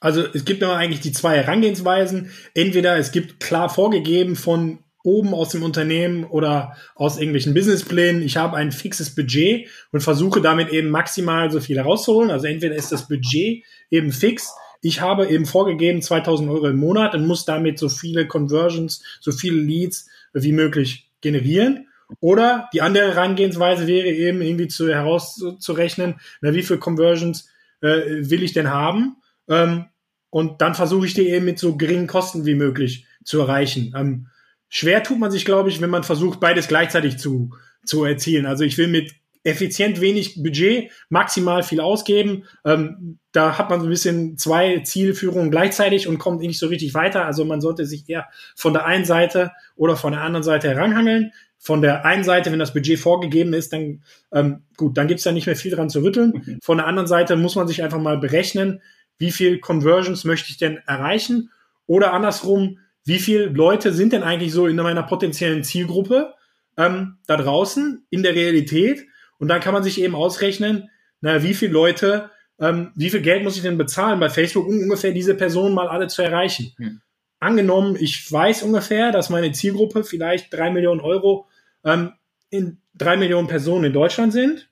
Also 0.00 0.24
es 0.32 0.44
gibt 0.44 0.62
immer 0.62 0.76
eigentlich 0.76 1.00
die 1.00 1.12
zwei 1.12 1.38
Herangehensweisen. 1.38 2.30
Entweder 2.54 2.98
es 2.98 3.10
gibt 3.10 3.40
klar 3.40 3.68
vorgegeben 3.68 4.36
von 4.36 4.78
oben 5.04 5.34
aus 5.34 5.50
dem 5.50 5.62
Unternehmen 5.62 6.24
oder 6.24 6.76
aus 6.94 7.16
irgendwelchen 7.16 7.54
Businessplänen. 7.54 8.22
Ich 8.22 8.36
habe 8.36 8.56
ein 8.56 8.72
fixes 8.72 9.14
Budget 9.14 9.68
und 9.92 10.00
versuche 10.00 10.40
damit 10.40 10.70
eben 10.70 10.90
maximal 10.90 11.50
so 11.50 11.60
viel 11.60 11.76
herauszuholen. 11.76 12.30
Also 12.30 12.46
entweder 12.46 12.74
ist 12.74 12.92
das 12.92 13.08
Budget 13.08 13.64
eben 13.90 14.12
fix. 14.12 14.52
Ich 14.80 15.00
habe 15.00 15.26
eben 15.26 15.46
vorgegeben 15.46 16.02
2000 16.02 16.50
Euro 16.50 16.68
im 16.68 16.76
Monat 16.76 17.14
und 17.14 17.26
muss 17.26 17.44
damit 17.44 17.78
so 17.78 17.88
viele 17.88 18.26
Conversions, 18.26 19.02
so 19.20 19.32
viele 19.32 19.60
Leads 19.60 20.08
wie 20.32 20.52
möglich 20.52 21.10
generieren. 21.20 21.88
Oder 22.20 22.68
die 22.72 22.80
andere 22.80 23.14
Herangehensweise 23.14 23.86
wäre 23.86 24.08
eben 24.08 24.40
irgendwie 24.40 24.68
zu 24.68 24.88
herauszurechnen, 24.88 26.20
na, 26.40 26.54
wie 26.54 26.62
viele 26.62 26.78
Conversions 26.78 27.48
äh, 27.80 28.28
will 28.30 28.42
ich 28.42 28.52
denn 28.52 28.70
haben? 28.70 29.16
Ähm, 29.48 29.86
und 30.30 30.60
dann 30.60 30.74
versuche 30.74 31.06
ich 31.06 31.14
die 31.14 31.28
eben 31.28 31.44
mit 31.44 31.58
so 31.58 31.76
geringen 31.76 32.06
Kosten 32.06 32.46
wie 32.46 32.54
möglich 32.54 33.06
zu 33.24 33.40
erreichen. 33.40 33.94
Ähm, 33.96 34.28
Schwer 34.68 35.02
tut 35.02 35.18
man 35.18 35.30
sich, 35.30 35.44
glaube 35.44 35.68
ich, 35.70 35.80
wenn 35.80 35.90
man 35.90 36.04
versucht, 36.04 36.40
beides 36.40 36.68
gleichzeitig 36.68 37.18
zu, 37.18 37.50
zu 37.84 38.04
erzielen. 38.04 38.46
Also 38.46 38.64
ich 38.64 38.76
will 38.78 38.88
mit 38.88 39.14
effizient 39.44 40.00
wenig 40.00 40.42
Budget 40.42 40.90
maximal 41.08 41.62
viel 41.62 41.80
ausgeben. 41.80 42.44
Ähm, 42.64 43.18
da 43.32 43.56
hat 43.56 43.70
man 43.70 43.80
so 43.80 43.86
ein 43.86 43.90
bisschen 43.90 44.36
zwei 44.36 44.80
Zielführungen 44.80 45.50
gleichzeitig 45.50 46.08
und 46.08 46.18
kommt 46.18 46.40
nicht 46.40 46.58
so 46.58 46.66
richtig 46.66 46.94
weiter. 46.94 47.24
Also 47.24 47.44
man 47.44 47.60
sollte 47.60 47.86
sich 47.86 48.08
eher 48.08 48.26
von 48.56 48.72
der 48.72 48.84
einen 48.84 49.04
Seite 49.04 49.52
oder 49.76 49.96
von 49.96 50.12
der 50.12 50.22
anderen 50.22 50.42
Seite 50.42 50.68
heranhangeln. 50.68 51.32
Von 51.60 51.82
der 51.82 52.04
einen 52.04 52.24
Seite, 52.24 52.52
wenn 52.52 52.58
das 52.58 52.72
Budget 52.72 52.98
vorgegeben 52.98 53.52
ist, 53.52 53.72
dann 53.72 54.02
ähm, 54.32 54.62
gut, 54.76 54.96
dann 54.96 55.08
gibt's 55.08 55.24
da 55.24 55.32
nicht 55.32 55.46
mehr 55.46 55.56
viel 55.56 55.72
dran 55.72 55.90
zu 55.90 56.02
rütteln. 56.02 56.42
Mhm. 56.44 56.58
Von 56.62 56.78
der 56.78 56.86
anderen 56.86 57.08
Seite 57.08 57.36
muss 57.36 57.56
man 57.56 57.66
sich 57.66 57.82
einfach 57.82 58.00
mal 58.00 58.18
berechnen, 58.18 58.80
wie 59.18 59.32
viel 59.32 59.58
Conversions 59.58 60.24
möchte 60.24 60.50
ich 60.50 60.58
denn 60.58 60.78
erreichen? 60.86 61.50
Oder 61.86 62.12
andersrum, 62.12 62.78
wie 63.08 63.18
viele 63.18 63.46
Leute 63.46 63.92
sind 63.92 64.12
denn 64.12 64.22
eigentlich 64.22 64.52
so 64.52 64.66
in 64.66 64.76
meiner 64.76 65.02
potenziellen 65.02 65.64
Zielgruppe 65.64 66.34
ähm, 66.76 67.16
da 67.26 67.36
draußen 67.36 68.06
in 68.10 68.22
der 68.22 68.34
Realität? 68.34 69.06
Und 69.38 69.48
dann 69.48 69.60
kann 69.60 69.72
man 69.72 69.82
sich 69.82 70.00
eben 70.00 70.14
ausrechnen, 70.14 70.90
naja, 71.20 71.42
wie 71.42 71.54
viele 71.54 71.72
Leute, 71.72 72.30
ähm, 72.60 72.92
wie 72.94 73.08
viel 73.10 73.22
Geld 73.22 73.42
muss 73.42 73.56
ich 73.56 73.62
denn 73.62 73.78
bezahlen 73.78 74.20
bei 74.20 74.28
Facebook, 74.28 74.66
um 74.66 74.78
ungefähr 74.78 75.12
diese 75.12 75.34
Personen 75.34 75.74
mal 75.74 75.88
alle 75.88 76.08
zu 76.08 76.22
erreichen. 76.22 76.72
Hm. 76.76 77.00
Angenommen, 77.40 77.96
ich 77.98 78.30
weiß 78.30 78.62
ungefähr, 78.62 79.10
dass 79.10 79.30
meine 79.30 79.52
Zielgruppe 79.52 80.04
vielleicht 80.04 80.52
drei 80.52 80.70
Millionen 80.70 81.00
Euro 81.00 81.46
ähm, 81.84 82.12
in 82.50 82.78
drei 82.94 83.16
Millionen 83.16 83.48
Personen 83.48 83.84
in 83.84 83.92
Deutschland 83.92 84.32
sind, 84.32 84.68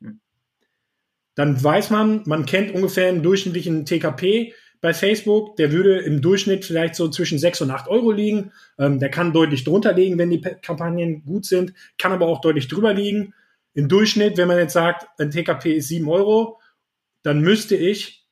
dann 1.36 1.62
weiß 1.62 1.90
man, 1.90 2.22
man 2.26 2.44
kennt 2.44 2.74
ungefähr 2.74 3.08
einen 3.08 3.22
durchschnittlichen 3.22 3.86
TKP 3.86 4.52
bei 4.86 4.94
Facebook. 4.94 5.56
Der 5.56 5.72
würde 5.72 5.98
im 5.98 6.22
Durchschnitt 6.22 6.64
vielleicht 6.64 6.94
so 6.94 7.08
zwischen 7.08 7.40
sechs 7.40 7.60
und 7.60 7.72
acht 7.72 7.88
Euro 7.88 8.12
liegen. 8.12 8.52
Ähm, 8.78 9.00
der 9.00 9.10
kann 9.10 9.32
deutlich 9.32 9.64
drunter 9.64 9.92
liegen, 9.92 10.16
wenn 10.16 10.30
die 10.30 10.40
Kampagnen 10.40 11.24
gut 11.24 11.44
sind, 11.44 11.72
kann 11.98 12.12
aber 12.12 12.28
auch 12.28 12.40
deutlich 12.40 12.68
drüber 12.68 12.94
liegen. 12.94 13.34
Im 13.74 13.88
Durchschnitt, 13.88 14.36
wenn 14.36 14.46
man 14.46 14.58
jetzt 14.58 14.74
sagt, 14.74 15.08
ein 15.18 15.32
TKP 15.32 15.72
ist 15.72 15.88
sieben 15.88 16.08
Euro, 16.08 16.60
dann 17.24 17.40
müsste 17.40 17.74
ich, 17.74 18.28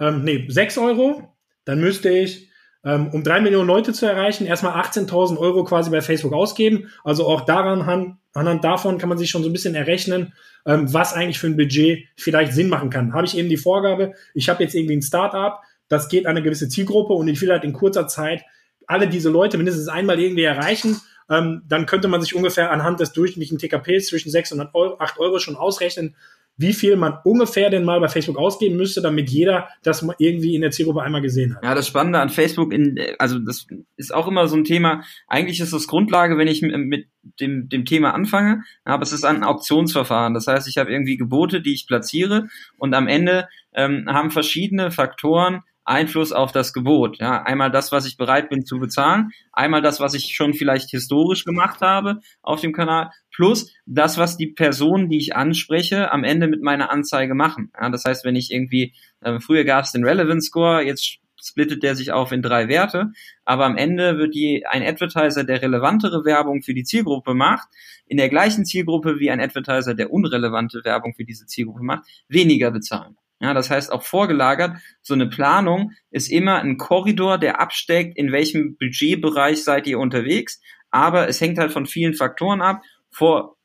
ähm, 0.00 0.24
nee, 0.24 0.46
sechs 0.48 0.78
Euro, 0.78 1.36
dann 1.66 1.78
müsste 1.78 2.08
ich 2.08 2.48
ähm, 2.84 3.08
um 3.08 3.22
drei 3.22 3.40
Millionen 3.40 3.68
Leute 3.68 3.92
zu 3.92 4.06
erreichen, 4.06 4.46
erstmal 4.46 4.80
18.000 4.80 5.36
Euro 5.36 5.64
quasi 5.64 5.90
bei 5.90 6.00
Facebook 6.00 6.32
ausgeben. 6.32 6.88
Also 7.04 7.26
auch 7.26 7.42
daran, 7.42 8.18
anhand 8.32 8.64
davon 8.64 8.98
kann 8.98 9.10
man 9.10 9.18
sich 9.18 9.30
schon 9.30 9.42
so 9.42 9.50
ein 9.50 9.52
bisschen 9.52 9.74
errechnen, 9.74 10.32
ähm, 10.66 10.92
was 10.92 11.12
eigentlich 11.12 11.38
für 11.38 11.48
ein 11.48 11.56
Budget 11.56 12.06
vielleicht 12.16 12.54
Sinn 12.54 12.68
machen 12.68 12.90
kann. 12.90 13.12
Habe 13.12 13.26
ich 13.26 13.36
eben 13.36 13.48
die 13.48 13.56
Vorgabe, 13.56 14.14
ich 14.34 14.48
habe 14.48 14.62
jetzt 14.62 14.74
irgendwie 14.74 14.96
ein 14.96 15.02
Startup, 15.02 15.60
das 15.92 16.08
geht 16.08 16.26
an 16.26 16.30
eine 16.30 16.42
gewisse 16.42 16.68
Zielgruppe 16.68 17.12
und 17.12 17.28
ich 17.28 17.40
will 17.42 17.50
halt 17.50 17.64
in 17.64 17.74
kurzer 17.74 18.08
Zeit 18.08 18.44
alle 18.86 19.08
diese 19.08 19.28
Leute 19.28 19.58
mindestens 19.58 19.88
einmal 19.88 20.18
irgendwie 20.18 20.42
erreichen, 20.42 21.00
ähm, 21.30 21.62
dann 21.68 21.86
könnte 21.86 22.08
man 22.08 22.22
sich 22.22 22.34
ungefähr 22.34 22.72
anhand 22.72 22.98
des 22.98 23.12
durchschnittlichen 23.12 23.58
TKPs 23.58 24.06
zwischen 24.06 24.30
6 24.30 24.52
und 24.52 24.60
8 24.60 25.18
Euro 25.18 25.38
schon 25.38 25.54
ausrechnen, 25.54 26.16
wie 26.56 26.72
viel 26.72 26.96
man 26.96 27.18
ungefähr 27.24 27.70
denn 27.70 27.84
mal 27.84 28.00
bei 28.00 28.08
Facebook 28.08 28.36
ausgeben 28.38 28.76
müsste, 28.76 29.00
damit 29.00 29.30
jeder 29.30 29.68
das 29.82 30.06
irgendwie 30.18 30.54
in 30.54 30.60
der 30.60 30.70
Zielgruppe 30.70 31.02
einmal 31.02 31.22
gesehen 31.22 31.56
hat. 31.56 31.64
Ja, 31.64 31.74
das 31.74 31.86
Spannende 31.86 32.20
an 32.20 32.28
Facebook, 32.28 32.72
in, 32.72 32.98
also 33.18 33.38
das 33.38 33.66
ist 33.96 34.14
auch 34.14 34.28
immer 34.28 34.46
so 34.48 34.56
ein 34.56 34.64
Thema, 34.64 35.02
eigentlich 35.28 35.60
ist 35.60 35.72
das 35.72 35.86
Grundlage, 35.86 36.36
wenn 36.38 36.48
ich 36.48 36.62
mit 36.62 37.06
dem, 37.40 37.68
dem 37.68 37.84
Thema 37.84 38.14
anfange, 38.14 38.62
aber 38.84 39.02
es 39.02 39.12
ist 39.12 39.24
ein 39.24 39.44
Auktionsverfahren. 39.44 40.34
Das 40.34 40.46
heißt, 40.46 40.68
ich 40.68 40.76
habe 40.76 40.92
irgendwie 40.92 41.16
Gebote, 41.16 41.62
die 41.62 41.72
ich 41.72 41.86
platziere 41.86 42.48
und 42.78 42.94
am 42.94 43.08
Ende 43.08 43.48
ähm, 43.74 44.06
haben 44.08 44.30
verschiedene 44.30 44.90
Faktoren 44.90 45.62
Einfluss 45.84 46.32
auf 46.32 46.52
das 46.52 46.72
Gebot. 46.72 47.18
Ja, 47.18 47.42
einmal 47.42 47.70
das, 47.70 47.92
was 47.92 48.06
ich 48.06 48.16
bereit 48.16 48.48
bin 48.48 48.64
zu 48.64 48.78
bezahlen, 48.78 49.30
einmal 49.52 49.82
das, 49.82 50.00
was 50.00 50.14
ich 50.14 50.34
schon 50.34 50.54
vielleicht 50.54 50.90
historisch 50.90 51.44
gemacht 51.44 51.80
habe 51.80 52.20
auf 52.42 52.60
dem 52.60 52.72
Kanal, 52.72 53.10
plus 53.34 53.72
das, 53.86 54.18
was 54.18 54.36
die 54.36 54.48
Personen, 54.48 55.08
die 55.08 55.18
ich 55.18 55.34
anspreche, 55.34 56.12
am 56.12 56.24
Ende 56.24 56.46
mit 56.46 56.62
meiner 56.62 56.90
Anzeige 56.90 57.34
machen. 57.34 57.72
Ja, 57.78 57.90
das 57.90 58.04
heißt, 58.04 58.24
wenn 58.24 58.36
ich 58.36 58.52
irgendwie, 58.52 58.94
äh, 59.20 59.40
früher 59.40 59.64
gab 59.64 59.84
es 59.84 59.92
den 59.92 60.04
Relevance 60.04 60.46
Score, 60.46 60.82
jetzt 60.82 61.18
splittet 61.42 61.82
der 61.82 61.96
sich 61.96 62.12
auf 62.12 62.30
in 62.30 62.40
drei 62.40 62.68
Werte, 62.68 63.10
aber 63.44 63.64
am 63.64 63.76
Ende 63.76 64.16
wird 64.18 64.34
die, 64.34 64.64
ein 64.66 64.82
Advertiser, 64.82 65.42
der 65.42 65.60
relevantere 65.60 66.24
Werbung 66.24 66.62
für 66.62 66.74
die 66.74 66.84
Zielgruppe 66.84 67.34
macht, 67.34 67.68
in 68.06 68.16
der 68.16 68.28
gleichen 68.28 68.64
Zielgruppe 68.64 69.18
wie 69.18 69.30
ein 69.30 69.40
Advertiser, 69.40 69.94
der 69.94 70.12
unrelevante 70.12 70.84
Werbung 70.84 71.14
für 71.14 71.24
diese 71.24 71.46
Zielgruppe 71.46 71.82
macht, 71.82 72.04
weniger 72.28 72.70
bezahlen. 72.70 73.16
Ja, 73.42 73.54
das 73.54 73.70
heißt 73.70 73.90
auch 73.90 74.04
vorgelagert, 74.04 74.76
so 75.02 75.14
eine 75.14 75.26
Planung 75.26 75.92
ist 76.12 76.30
immer 76.30 76.60
ein 76.60 76.76
Korridor, 76.76 77.38
der 77.38 77.60
absteckt, 77.60 78.16
in 78.16 78.30
welchem 78.30 78.76
Budgetbereich 78.76 79.64
seid 79.64 79.88
ihr 79.88 79.98
unterwegs, 79.98 80.60
aber 80.92 81.28
es 81.28 81.40
hängt 81.40 81.58
halt 81.58 81.72
von 81.72 81.86
vielen 81.86 82.14
Faktoren 82.14 82.62
ab, 82.62 82.82
vor, 83.10 83.56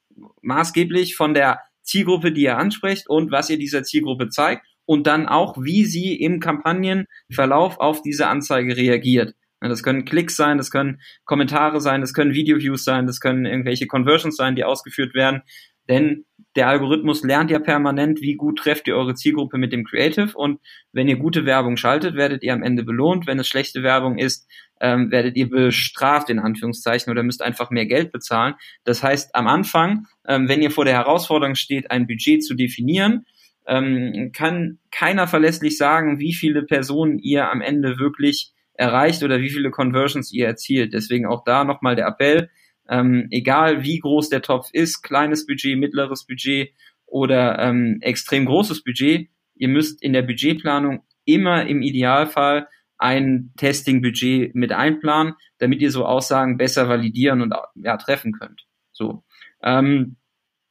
maßgeblich 0.41 1.15
von 1.15 1.35
der 1.35 1.59
Zielgruppe, 1.83 2.31
die 2.31 2.41
ihr 2.41 2.57
ansprecht 2.57 3.07
und 3.07 3.31
was 3.31 3.51
ihr 3.51 3.59
dieser 3.59 3.83
Zielgruppe 3.83 4.29
zeigt 4.29 4.65
und 4.85 5.05
dann 5.05 5.27
auch, 5.27 5.57
wie 5.61 5.85
sie 5.85 6.15
im 6.15 6.39
Kampagnenverlauf 6.39 7.79
auf 7.79 8.01
diese 8.01 8.27
Anzeige 8.27 8.75
reagiert. 8.75 9.35
Das 9.59 9.83
können 9.83 10.05
Klicks 10.05 10.35
sein, 10.35 10.57
das 10.57 10.71
können 10.71 11.01
Kommentare 11.23 11.81
sein, 11.81 12.01
das 12.01 12.13
können 12.13 12.33
Video-Views 12.33 12.83
sein, 12.83 13.05
das 13.05 13.19
können 13.19 13.45
irgendwelche 13.45 13.85
Conversions 13.85 14.37
sein, 14.37 14.55
die 14.55 14.63
ausgeführt 14.63 15.13
werden. 15.13 15.43
Denn 15.89 16.25
der 16.55 16.67
Algorithmus 16.67 17.23
lernt 17.23 17.51
ja 17.51 17.59
permanent, 17.59 18.19
wie 18.21 18.33
gut 18.33 18.57
trefft 18.57 18.87
ihr 18.87 18.95
eure 18.95 19.13
Zielgruppe 19.13 19.59
mit 19.59 19.71
dem 19.71 19.85
Creative 19.85 20.31
und 20.35 20.59
wenn 20.91 21.07
ihr 21.07 21.17
gute 21.17 21.45
Werbung 21.45 21.77
schaltet, 21.77 22.15
werdet 22.15 22.41
ihr 22.41 22.53
am 22.53 22.63
Ende 22.63 22.83
belohnt. 22.83 23.27
Wenn 23.27 23.37
es 23.37 23.47
schlechte 23.47 23.83
Werbung 23.83 24.17
ist, 24.17 24.49
ähm, 24.81 25.11
werdet 25.11 25.35
ihr 25.35 25.49
bestraft 25.49 26.31
in 26.31 26.39
Anführungszeichen 26.39 27.11
oder 27.11 27.21
müsst 27.21 27.43
einfach 27.43 27.69
mehr 27.69 27.85
Geld 27.85 28.11
bezahlen. 28.11 28.55
Das 28.85 29.03
heißt, 29.03 29.35
am 29.35 29.47
Anfang, 29.47 30.07
ähm, 30.27 30.49
wenn 30.49 30.61
ihr 30.63 30.71
vor 30.71 30.85
der 30.85 30.95
Herausforderung 30.95 31.53
steht, 31.53 31.91
ein 31.91 32.07
Budget 32.07 32.43
zu 32.43 32.55
definieren, 32.55 33.25
ähm, 33.67 34.31
kann 34.33 34.79
keiner 34.91 35.27
verlässlich 35.27 35.77
sagen, 35.77 36.19
wie 36.19 36.33
viele 36.33 36.63
Personen 36.63 37.19
ihr 37.19 37.51
am 37.51 37.61
Ende 37.61 37.99
wirklich 37.99 38.53
erreicht 38.73 39.23
oder 39.23 39.41
wie 39.41 39.49
viele 39.49 39.71
Conversions 39.71 40.31
ihr 40.31 40.47
erzielt. 40.47 40.93
Deswegen 40.93 41.27
auch 41.27 41.43
da 41.43 41.63
nochmal 41.63 41.95
der 41.95 42.07
Appell, 42.07 42.49
ähm, 42.89 43.27
egal 43.31 43.83
wie 43.83 43.99
groß 43.99 44.29
der 44.29 44.41
Topf 44.41 44.69
ist, 44.73 45.01
kleines 45.01 45.45
Budget, 45.45 45.77
mittleres 45.77 46.25
Budget 46.25 46.73
oder 47.05 47.59
ähm, 47.59 47.99
extrem 48.01 48.45
großes 48.45 48.83
Budget, 48.83 49.29
ihr 49.55 49.67
müsst 49.67 50.01
in 50.01 50.13
der 50.13 50.21
Budgetplanung 50.21 51.03
immer 51.25 51.65
im 51.65 51.81
Idealfall 51.81 52.67
ein 52.97 53.51
Testing-Budget 53.57 54.55
mit 54.55 54.71
einplanen, 54.71 55.33
damit 55.59 55.81
ihr 55.81 55.91
so 55.91 56.05
Aussagen 56.05 56.57
besser 56.57 56.89
validieren 56.89 57.41
und 57.41 57.53
ja, 57.75 57.97
treffen 57.97 58.33
könnt. 58.33 58.65
So. 58.91 59.23
Ähm, 59.61 60.17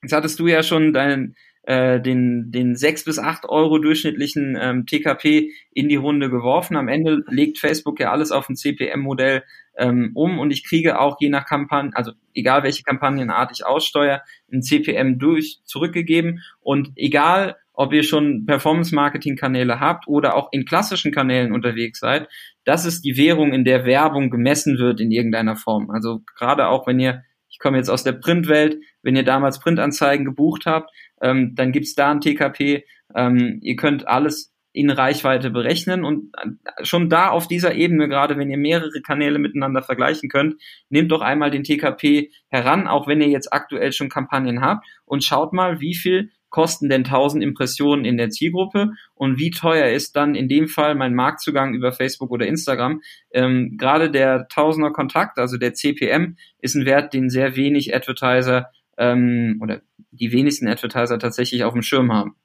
jetzt 0.03 0.13
hattest 0.13 0.39
du 0.39 0.47
ja 0.47 0.63
schon 0.63 0.93
deinen 0.93 1.37
äh, 1.67 2.01
den, 2.01 2.51
den 2.53 2.77
6 2.77 3.05
bis 3.05 3.19
8 3.19 3.49
Euro 3.49 3.79
durchschnittlichen 3.79 4.57
ähm, 4.61 4.87
TKP 4.87 5.51
in 5.73 5.89
die 5.89 5.97
Runde 5.97 6.31
geworfen. 6.31 6.77
Am 6.77 6.89
Ende 6.89 7.25
legt 7.29 7.59
Facebook 7.59 8.01
ja 8.01 8.13
alles 8.13 8.33
auf 8.33 8.49
ein 8.49 8.57
CPM-Modell 8.57 9.43
ähm, 9.77 10.13
um 10.15 10.39
und 10.39 10.53
ich 10.53 10.65
kriege 10.65 10.99
auch 10.99 11.17
je 11.21 11.29
nach 11.29 11.45
Kampagne, 11.45 11.91
also 11.95 12.13
egal 12.35 12.63
welche 12.63 12.83
Kampagnenart 12.83 13.51
ich 13.53 13.67
aussteuere, 13.67 14.23
ein 14.51 14.63
CPM 14.63 15.19
durch 15.19 15.61
zurückgegeben 15.65 16.41
und 16.61 16.93
egal 16.97 17.57
ob 17.73 17.93
ihr 17.93 18.05
schon 18.05 18.47
Performance-Marketing-Kanäle 18.47 19.81
habt 19.81 20.09
oder 20.09 20.35
auch 20.35 20.49
in 20.51 20.65
klassischen 20.65 21.13
Kanälen 21.13 21.53
unterwegs 21.53 22.01
seid, 22.01 22.29
das 22.65 22.87
ist 22.87 23.03
die 23.03 23.17
Währung, 23.17 23.53
in 23.53 23.65
der 23.65 23.85
Werbung 23.85 24.31
gemessen 24.31 24.79
wird 24.79 25.01
in 25.01 25.11
irgendeiner 25.11 25.57
Form. 25.57 25.91
Also 25.91 26.23
gerade 26.39 26.69
auch 26.69 26.87
wenn 26.87 26.99
ihr, 26.99 27.23
ich 27.57 27.59
komme 27.59 27.79
jetzt 27.79 27.89
aus 27.89 28.05
der 28.05 28.13
Printwelt, 28.13 28.83
wenn 29.03 29.17
ihr 29.17 29.23
damals 29.23 29.61
Printanzeigen 29.61 30.27
gebucht 30.27 30.67
habt, 30.67 30.91
ähm, 31.23 31.55
dann 31.55 31.73
gibt's 31.73 31.95
da 31.95 32.11
ein 32.11 32.21
TKP. 32.21 32.85
Ähm, 33.15 33.61
ihr 33.63 33.77
könnt 33.77 34.07
alles 34.07 34.53
in 34.75 34.91
Reichweite 34.91 35.49
berechnen 35.49 36.05
und 36.05 36.35
äh, 36.37 36.85
schon 36.85 37.09
da 37.09 37.31
auf 37.31 37.49
dieser 37.49 37.75
Ebene, 37.75 38.11
gerade 38.11 38.37
wenn 38.37 38.51
ihr 38.51 38.59
mehrere 38.59 39.01
Kanäle 39.01 39.39
miteinander 39.39 39.83
vergleichen 39.83 40.29
könnt, 40.29 40.61
nehmt 40.91 41.11
doch 41.11 41.23
einmal 41.23 41.51
den 41.51 41.65
TKP 41.65 42.31
heran, 42.49 42.87
auch 42.87 43.09
wenn 43.09 43.23
ihr 43.23 43.29
jetzt 43.29 43.55
aktuell 43.55 43.93
schon 43.93 44.11
Kampagnen 44.11 44.61
habt 44.61 44.87
und 45.07 45.25
schaut 45.25 45.55
mal, 45.55 45.81
wie 45.81 45.95
viel 45.95 46.31
kosten 46.51 46.89
denn 46.89 47.05
1000 47.05 47.43
Impressionen 47.43 48.05
in 48.05 48.17
der 48.17 48.31
Zielgruppe 48.31 48.93
und 49.15 49.39
wie 49.39 49.51
teuer 49.51 49.89
ist 49.89 50.17
dann 50.17 50.35
in 50.35 50.49
dem 50.49 50.69
Fall 50.69 50.95
mein 50.95 51.15
Marktzugang 51.15 51.75
über 51.75 51.93
Facebook 51.93 52.31
oder 52.31 52.47
Instagram. 52.47 53.03
Ähm, 53.31 53.77
gerade 53.77 54.11
der 54.11 54.49
Tausender 54.49 54.93
Kontakt, 54.93 55.39
also 55.39 55.57
der 55.57 55.75
CPM, 55.75 56.37
ist 56.59 56.75
ein 56.75 56.87
Wert, 56.87 57.13
den 57.13 57.31
sehr 57.31 57.57
wenig 57.57 57.95
Advertiser 57.95 58.71
ähm, 58.97 59.59
oder 59.63 59.83
die 60.11 60.33
wenigsten 60.33 60.69
Advertiser 60.69 61.19
tatsächlich 61.19 61.65
auf 61.65 61.73
dem 61.73 61.83
Schirm 61.83 62.13
haben. 62.13 62.37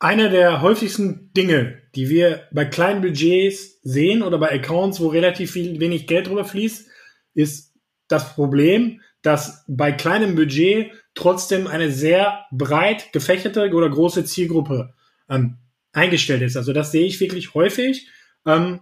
Einer 0.00 0.28
der 0.28 0.62
häufigsten 0.62 1.32
Dinge, 1.36 1.82
die 1.96 2.08
wir 2.08 2.46
bei 2.52 2.64
kleinen 2.64 3.02
Budgets 3.02 3.80
sehen 3.82 4.22
oder 4.22 4.38
bei 4.38 4.52
Accounts, 4.52 5.00
wo 5.00 5.08
relativ 5.08 5.52
viel, 5.52 5.80
wenig 5.80 6.06
Geld 6.06 6.28
drüber 6.28 6.44
fließt, 6.44 6.88
ist 7.34 7.74
das 8.06 8.34
Problem, 8.34 9.00
dass 9.22 9.64
bei 9.66 9.92
kleinem 9.92 10.34
Budget 10.34 10.92
trotzdem 11.14 11.66
eine 11.66 11.90
sehr 11.90 12.46
breit 12.52 13.12
gefächerte 13.12 13.70
oder 13.72 13.90
große 13.90 14.24
Zielgruppe 14.24 14.94
ähm, 15.28 15.58
eingestellt 15.92 16.42
ist. 16.42 16.56
Also 16.56 16.72
das 16.72 16.92
sehe 16.92 17.06
ich 17.06 17.20
wirklich 17.20 17.54
häufig. 17.54 18.08
Ähm, 18.46 18.80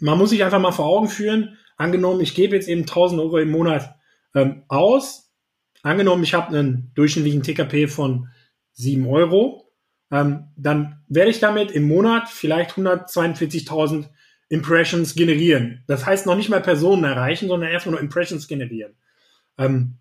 man 0.00 0.18
muss 0.18 0.30
sich 0.30 0.44
einfach 0.44 0.60
mal 0.60 0.72
vor 0.72 0.86
Augen 0.86 1.08
führen, 1.08 1.58
angenommen, 1.76 2.20
ich 2.20 2.34
gebe 2.34 2.56
jetzt 2.56 2.68
eben 2.68 2.82
1000 2.82 3.20
Euro 3.20 3.38
im 3.38 3.50
Monat 3.50 3.94
ähm, 4.34 4.62
aus. 4.68 5.32
Angenommen, 5.82 6.24
ich 6.24 6.34
habe 6.34 6.48
einen 6.48 6.90
durchschnittlichen 6.94 7.42
TKP 7.42 7.86
von 7.86 8.28
7 8.72 9.06
Euro, 9.06 9.72
ähm, 10.10 10.48
dann 10.56 11.02
werde 11.08 11.30
ich 11.30 11.40
damit 11.40 11.70
im 11.70 11.86
Monat 11.86 12.28
vielleicht 12.28 12.72
142.000 12.72 14.06
Impressions 14.48 15.14
generieren. 15.14 15.84
Das 15.86 16.06
heißt 16.06 16.26
noch 16.26 16.36
nicht 16.36 16.48
mal 16.48 16.62
Personen 16.62 17.04
erreichen, 17.04 17.48
sondern 17.48 17.70
erstmal 17.70 17.92
nur 17.92 18.00
Impressions 18.00 18.48
generieren. 18.48 18.94
Ähm, 19.58 19.98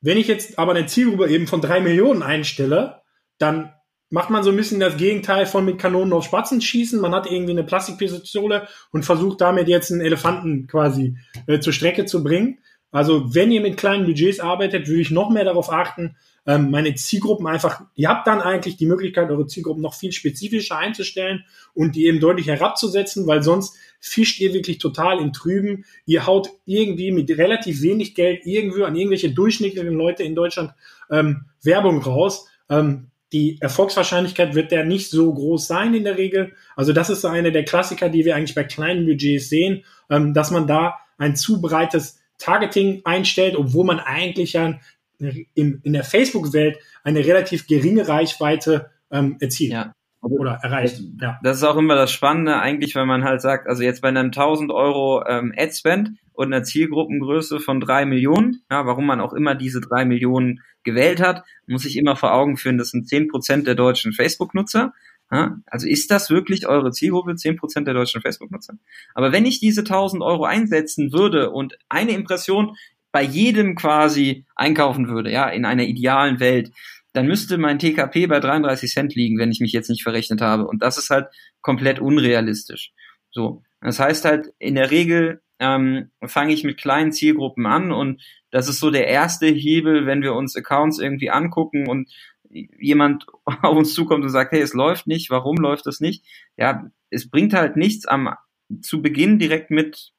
wenn 0.00 0.18
ich 0.18 0.28
jetzt 0.28 0.58
aber 0.58 0.72
eine 0.72 0.86
Zielgruppe 0.86 1.28
eben 1.28 1.46
von 1.46 1.60
drei 1.60 1.80
Millionen 1.80 2.22
einstelle, 2.22 3.02
dann 3.38 3.72
macht 4.10 4.30
man 4.30 4.42
so 4.42 4.50
ein 4.50 4.56
bisschen 4.56 4.80
das 4.80 4.96
Gegenteil 4.96 5.46
von 5.46 5.64
mit 5.64 5.78
Kanonen 5.78 6.12
auf 6.12 6.24
Spatzen 6.24 6.60
schießen. 6.60 7.00
Man 7.00 7.14
hat 7.14 7.30
irgendwie 7.30 7.52
eine 7.52 7.64
Plastikpistole 7.64 8.66
und 8.90 9.04
versucht 9.04 9.40
damit 9.40 9.68
jetzt 9.68 9.92
einen 9.92 10.00
Elefanten 10.00 10.66
quasi 10.66 11.16
äh, 11.46 11.60
zur 11.60 11.72
Strecke 11.72 12.06
zu 12.06 12.22
bringen. 12.22 12.58
Also 12.90 13.34
wenn 13.34 13.52
ihr 13.52 13.60
mit 13.60 13.76
kleinen 13.76 14.06
Budgets 14.06 14.40
arbeitet, 14.40 14.88
würde 14.88 15.02
ich 15.02 15.10
noch 15.10 15.30
mehr 15.30 15.44
darauf 15.44 15.70
achten, 15.70 16.16
ähm, 16.48 16.70
meine 16.70 16.94
Zielgruppen 16.94 17.46
einfach, 17.46 17.82
ihr 17.94 18.08
habt 18.08 18.26
dann 18.26 18.40
eigentlich 18.40 18.78
die 18.78 18.86
Möglichkeit, 18.86 19.30
eure 19.30 19.46
Zielgruppen 19.46 19.82
noch 19.82 19.92
viel 19.92 20.12
spezifischer 20.12 20.78
einzustellen 20.78 21.44
und 21.74 21.94
die 21.94 22.06
eben 22.06 22.20
deutlich 22.20 22.46
herabzusetzen, 22.46 23.26
weil 23.26 23.42
sonst 23.42 23.76
fischt 24.00 24.40
ihr 24.40 24.54
wirklich 24.54 24.78
total 24.78 25.20
in 25.20 25.34
Trüben. 25.34 25.84
Ihr 26.06 26.26
haut 26.26 26.48
irgendwie 26.64 27.12
mit 27.12 27.28
relativ 27.36 27.82
wenig 27.82 28.14
Geld 28.14 28.46
irgendwo 28.46 28.84
an 28.84 28.96
irgendwelche 28.96 29.30
durchschnittlichen 29.30 29.92
Leute 29.92 30.22
in 30.22 30.34
Deutschland 30.34 30.72
ähm, 31.10 31.44
Werbung 31.62 32.00
raus. 32.00 32.46
Ähm, 32.70 33.08
die 33.34 33.58
Erfolgswahrscheinlichkeit 33.60 34.54
wird 34.54 34.72
der 34.72 34.86
nicht 34.86 35.10
so 35.10 35.34
groß 35.34 35.66
sein 35.66 35.92
in 35.92 36.04
der 36.04 36.16
Regel. 36.16 36.54
Also 36.76 36.94
das 36.94 37.10
ist 37.10 37.20
so 37.20 37.28
eine 37.28 37.52
der 37.52 37.66
Klassiker, 37.66 38.08
die 38.08 38.24
wir 38.24 38.34
eigentlich 38.34 38.54
bei 38.54 38.64
kleinen 38.64 39.04
Budgets 39.04 39.50
sehen, 39.50 39.84
ähm, 40.08 40.32
dass 40.32 40.50
man 40.50 40.66
da 40.66 40.94
ein 41.18 41.36
zu 41.36 41.60
breites 41.60 42.18
Targeting 42.38 43.02
einstellt, 43.04 43.56
obwohl 43.56 43.84
man 43.84 44.00
eigentlich 44.00 44.54
ja 44.54 44.78
in, 45.18 45.80
in 45.82 45.92
der 45.92 46.04
Facebook-Welt 46.04 46.78
eine 47.02 47.24
relativ 47.24 47.66
geringe 47.66 48.08
Reichweite 48.08 48.90
ähm, 49.10 49.36
erzielt. 49.40 49.72
Ja. 49.72 49.92
Oder 50.20 50.58
erreicht. 50.62 51.00
Ja. 51.20 51.38
Das 51.42 51.58
ist 51.58 51.62
auch 51.62 51.76
immer 51.76 51.94
das 51.94 52.10
Spannende 52.10 52.58
eigentlich, 52.58 52.96
wenn 52.96 53.06
man 53.06 53.22
halt 53.22 53.40
sagt, 53.40 53.68
also 53.68 53.84
jetzt 53.84 54.02
bei 54.02 54.08
einem 54.08 54.26
1000 54.26 54.72
Euro 54.72 55.24
ähm, 55.26 55.52
Ad-Spend 55.56 56.10
und 56.32 56.52
einer 56.52 56.64
Zielgruppengröße 56.64 57.60
von 57.60 57.80
drei 57.80 58.04
Millionen, 58.04 58.62
ja, 58.70 58.84
warum 58.84 59.06
man 59.06 59.20
auch 59.20 59.32
immer 59.32 59.54
diese 59.54 59.80
drei 59.80 60.04
Millionen 60.04 60.60
gewählt 60.82 61.20
hat, 61.20 61.44
muss 61.66 61.84
ich 61.84 61.96
immer 61.96 62.16
vor 62.16 62.34
Augen 62.34 62.56
führen, 62.56 62.78
das 62.78 62.90
sind 62.90 63.08
zehn 63.08 63.28
Prozent 63.28 63.66
der 63.66 63.76
deutschen 63.76 64.12
Facebook-Nutzer. 64.12 64.92
Ja, 65.30 65.58
also 65.66 65.86
ist 65.86 66.10
das 66.10 66.30
wirklich 66.30 66.66
eure 66.66 66.90
Zielgruppe, 66.90 67.36
zehn 67.36 67.56
Prozent 67.56 67.86
der 67.86 67.94
deutschen 67.94 68.22
Facebook-Nutzer? 68.22 68.74
Aber 69.14 69.30
wenn 69.30 69.44
ich 69.44 69.60
diese 69.60 69.80
1000 69.80 70.22
Euro 70.22 70.44
einsetzen 70.44 71.12
würde 71.12 71.50
und 71.50 71.78
eine 71.88 72.12
Impression 72.12 72.76
bei 73.12 73.22
jedem 73.22 73.74
quasi 73.74 74.44
einkaufen 74.54 75.08
würde, 75.08 75.30
ja, 75.30 75.48
in 75.48 75.64
einer 75.64 75.84
idealen 75.84 76.40
Welt, 76.40 76.70
dann 77.12 77.26
müsste 77.26 77.58
mein 77.58 77.78
TKP 77.78 78.26
bei 78.26 78.38
33 78.38 78.90
Cent 78.90 79.14
liegen, 79.14 79.38
wenn 79.38 79.50
ich 79.50 79.60
mich 79.60 79.72
jetzt 79.72 79.88
nicht 79.88 80.02
verrechnet 80.02 80.40
habe. 80.40 80.66
Und 80.66 80.82
das 80.82 80.98
ist 80.98 81.10
halt 81.10 81.28
komplett 81.62 82.00
unrealistisch. 82.00 82.92
So. 83.30 83.62
Das 83.80 83.98
heißt 83.98 84.24
halt, 84.24 84.52
in 84.58 84.74
der 84.74 84.90
Regel 84.90 85.40
ähm, 85.58 86.10
fange 86.24 86.52
ich 86.52 86.64
mit 86.64 86.78
kleinen 86.78 87.12
Zielgruppen 87.12 87.66
an 87.66 87.92
und 87.92 88.22
das 88.50 88.68
ist 88.68 88.80
so 88.80 88.90
der 88.90 89.06
erste 89.08 89.46
Hebel, 89.46 90.06
wenn 90.06 90.22
wir 90.22 90.34
uns 90.34 90.56
Accounts 90.56 90.98
irgendwie 90.98 91.30
angucken 91.30 91.88
und 91.88 92.08
jemand 92.50 93.26
auf 93.44 93.76
uns 93.76 93.94
zukommt 93.94 94.24
und 94.24 94.30
sagt, 94.30 94.52
hey, 94.52 94.60
es 94.60 94.74
läuft 94.74 95.06
nicht, 95.06 95.30
warum 95.30 95.56
läuft 95.56 95.86
es 95.86 96.00
nicht? 96.00 96.24
Ja, 96.56 96.90
es 97.10 97.28
bringt 97.30 97.54
halt 97.54 97.76
nichts 97.76 98.06
am 98.06 98.34
zu 98.82 99.00
Beginn 99.00 99.38
direkt 99.38 99.70
mit 99.70 100.12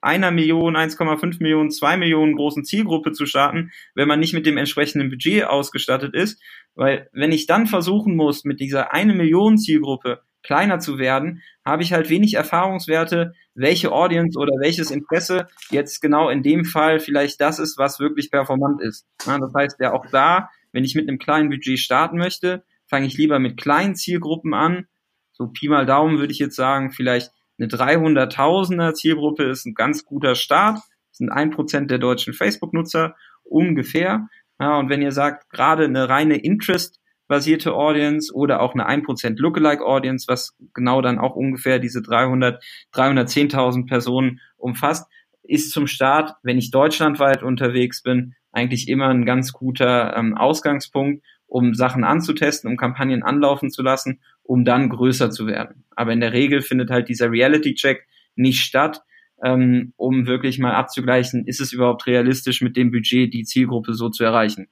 einer 0.00 0.30
Million, 0.30 0.76
1,5 0.76 1.42
Millionen, 1.42 1.70
zwei 1.70 1.96
Millionen 1.96 2.36
großen 2.36 2.64
Zielgruppe 2.64 3.12
zu 3.12 3.26
starten, 3.26 3.70
wenn 3.94 4.08
man 4.08 4.20
nicht 4.20 4.34
mit 4.34 4.46
dem 4.46 4.56
entsprechenden 4.56 5.10
Budget 5.10 5.44
ausgestattet 5.44 6.14
ist. 6.14 6.40
Weil 6.74 7.08
wenn 7.12 7.32
ich 7.32 7.46
dann 7.46 7.66
versuchen 7.66 8.16
muss, 8.16 8.44
mit 8.44 8.60
dieser 8.60 8.92
eine 8.92 9.14
Million 9.14 9.58
Zielgruppe 9.58 10.22
kleiner 10.42 10.78
zu 10.78 10.98
werden, 10.98 11.42
habe 11.64 11.82
ich 11.82 11.92
halt 11.92 12.08
wenig 12.08 12.34
Erfahrungswerte, 12.34 13.32
welche 13.54 13.90
Audience 13.90 14.38
oder 14.38 14.52
welches 14.60 14.90
Interesse 14.90 15.48
jetzt 15.70 16.00
genau 16.00 16.28
in 16.28 16.42
dem 16.42 16.64
Fall 16.64 17.00
vielleicht 17.00 17.40
das 17.40 17.58
ist, 17.58 17.78
was 17.78 17.98
wirklich 17.98 18.30
performant 18.30 18.80
ist. 18.80 19.06
Ja, 19.26 19.38
das 19.38 19.52
heißt 19.52 19.80
ja 19.80 19.92
auch 19.92 20.06
da, 20.06 20.50
wenn 20.72 20.84
ich 20.84 20.94
mit 20.94 21.08
einem 21.08 21.18
kleinen 21.18 21.50
Budget 21.50 21.78
starten 21.78 22.18
möchte, 22.18 22.64
fange 22.86 23.06
ich 23.06 23.16
lieber 23.16 23.38
mit 23.38 23.56
kleinen 23.56 23.96
Zielgruppen 23.96 24.54
an. 24.54 24.86
So 25.32 25.48
Pi 25.48 25.68
mal 25.68 25.84
Daumen 25.84 26.18
würde 26.18 26.32
ich 26.32 26.38
jetzt 26.38 26.56
sagen, 26.56 26.92
vielleicht 26.92 27.32
eine 27.58 27.68
300.000er 27.68 28.94
Zielgruppe 28.94 29.44
ist 29.44 29.66
ein 29.66 29.74
ganz 29.74 30.04
guter 30.04 30.34
Start. 30.34 30.76
Das 30.76 31.18
sind 31.18 31.30
ein 31.30 31.50
Prozent 31.50 31.90
der 31.90 31.98
deutschen 31.98 32.34
Facebook-Nutzer 32.34 33.16
ungefähr. 33.44 34.28
Ja, 34.60 34.78
und 34.78 34.90
wenn 34.90 35.02
ihr 35.02 35.12
sagt, 35.12 35.50
gerade 35.50 35.84
eine 35.84 36.08
reine 36.08 36.36
Interest-basierte 36.36 37.74
Audience 37.74 38.32
oder 38.32 38.60
auch 38.60 38.74
eine 38.74 38.88
1% 38.88 39.36
Lookalike 39.36 39.84
Audience, 39.84 40.26
was 40.28 40.54
genau 40.74 41.00
dann 41.00 41.18
auch 41.18 41.36
ungefähr 41.36 41.78
diese 41.78 42.02
300, 42.02 42.62
310.000 42.94 43.86
Personen 43.86 44.40
umfasst, 44.56 45.10
ist 45.42 45.70
zum 45.70 45.86
Start, 45.86 46.34
wenn 46.42 46.58
ich 46.58 46.70
deutschlandweit 46.70 47.42
unterwegs 47.42 48.02
bin, 48.02 48.34
eigentlich 48.52 48.88
immer 48.88 49.08
ein 49.08 49.24
ganz 49.24 49.52
guter 49.52 50.16
ähm, 50.16 50.36
Ausgangspunkt, 50.36 51.24
um 51.46 51.74
Sachen 51.74 52.04
anzutesten, 52.04 52.70
um 52.70 52.76
Kampagnen 52.76 53.22
anlaufen 53.22 53.70
zu 53.70 53.82
lassen 53.82 54.20
um 54.46 54.64
dann 54.64 54.88
größer 54.88 55.30
zu 55.30 55.46
werden. 55.46 55.84
Aber 55.94 56.12
in 56.12 56.20
der 56.20 56.32
Regel 56.32 56.62
findet 56.62 56.90
halt 56.90 57.08
dieser 57.08 57.30
Reality-Check 57.30 58.06
nicht 58.36 58.60
statt, 58.60 59.02
ähm, 59.42 59.92
um 59.96 60.26
wirklich 60.26 60.58
mal 60.58 60.74
abzugleichen, 60.74 61.46
ist 61.46 61.60
es 61.60 61.72
überhaupt 61.72 62.06
realistisch 62.06 62.62
mit 62.62 62.76
dem 62.76 62.90
Budget 62.90 63.32
die 63.34 63.44
Zielgruppe 63.44 63.94
so 63.94 64.08
zu 64.08 64.24
erreichen. 64.24 64.68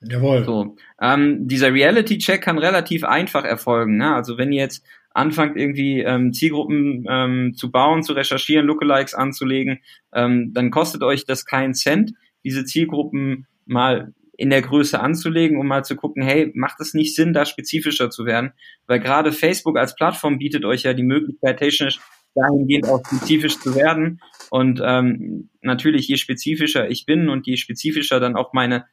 Jawohl. 0.00 0.44
So, 0.44 0.76
ähm, 1.00 1.48
dieser 1.48 1.72
Reality-Check 1.72 2.42
kann 2.42 2.58
relativ 2.58 3.04
einfach 3.04 3.44
erfolgen. 3.44 3.96
Ne? 3.96 4.14
Also 4.14 4.38
wenn 4.38 4.52
ihr 4.52 4.60
jetzt 4.60 4.84
anfangt 5.10 5.56
irgendwie 5.56 6.00
ähm, 6.00 6.32
Zielgruppen 6.32 7.06
ähm, 7.08 7.54
zu 7.54 7.70
bauen, 7.70 8.02
zu 8.02 8.12
recherchieren, 8.12 8.66
Lookalikes 8.66 9.14
anzulegen, 9.14 9.80
ähm, 10.12 10.52
dann 10.52 10.70
kostet 10.70 11.02
euch 11.02 11.24
das 11.24 11.46
keinen 11.46 11.72
Cent, 11.74 12.12
diese 12.44 12.64
Zielgruppen 12.64 13.46
mal 13.64 14.12
in 14.36 14.50
der 14.50 14.62
Größe 14.62 15.00
anzulegen, 15.00 15.58
um 15.58 15.66
mal 15.66 15.84
zu 15.84 15.96
gucken, 15.96 16.22
hey, 16.22 16.50
macht 16.54 16.80
es 16.80 16.94
nicht 16.94 17.14
Sinn, 17.14 17.32
da 17.32 17.44
spezifischer 17.44 18.10
zu 18.10 18.26
werden? 18.26 18.52
Weil 18.86 19.00
gerade 19.00 19.32
Facebook 19.32 19.78
als 19.78 19.94
Plattform 19.94 20.38
bietet 20.38 20.64
euch 20.64 20.82
ja 20.82 20.94
die 20.94 21.02
Möglichkeit, 21.02 21.58
technisch 21.58 22.00
dahingehend 22.34 22.88
auch 22.88 23.00
spezifisch 23.06 23.58
zu 23.58 23.74
werden. 23.74 24.20
Und 24.50 24.80
ähm, 24.84 25.50
natürlich, 25.60 26.08
je 26.08 26.16
spezifischer 26.16 26.90
ich 26.90 27.06
bin 27.06 27.28
und 27.28 27.46
je 27.46 27.56
spezifischer 27.56 28.20
dann 28.20 28.36
auch 28.36 28.52
meine 28.52 28.86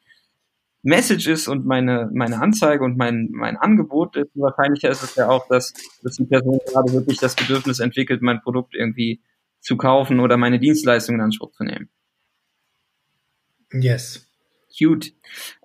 Message 0.83 1.27
ist 1.27 1.47
und 1.47 1.65
meine, 1.65 2.09
meine 2.13 2.41
Anzeige 2.41 2.83
und 2.83 2.97
mein, 2.97 3.29
mein 3.31 3.57
Angebot, 3.57 4.15
ist, 4.15 4.31
wahrscheinlicher 4.33 4.89
ist 4.89 5.03
es 5.03 5.15
ja 5.15 5.29
auch, 5.29 5.47
dass, 5.47 5.73
dass 6.01 6.15
die 6.15 6.25
Person 6.25 6.59
gerade 6.65 6.91
wirklich 6.93 7.19
das 7.19 7.35
Bedürfnis 7.35 7.79
entwickelt, 7.79 8.21
mein 8.21 8.41
Produkt 8.41 8.73
irgendwie 8.73 9.21
zu 9.59 9.77
kaufen 9.77 10.19
oder 10.19 10.37
meine 10.37 10.59
Dienstleistungen 10.59 11.19
in 11.19 11.25
Anspruch 11.25 11.51
zu 11.51 11.63
nehmen. 11.63 11.89
Yes. 13.73 14.30
Cute. 14.77 15.13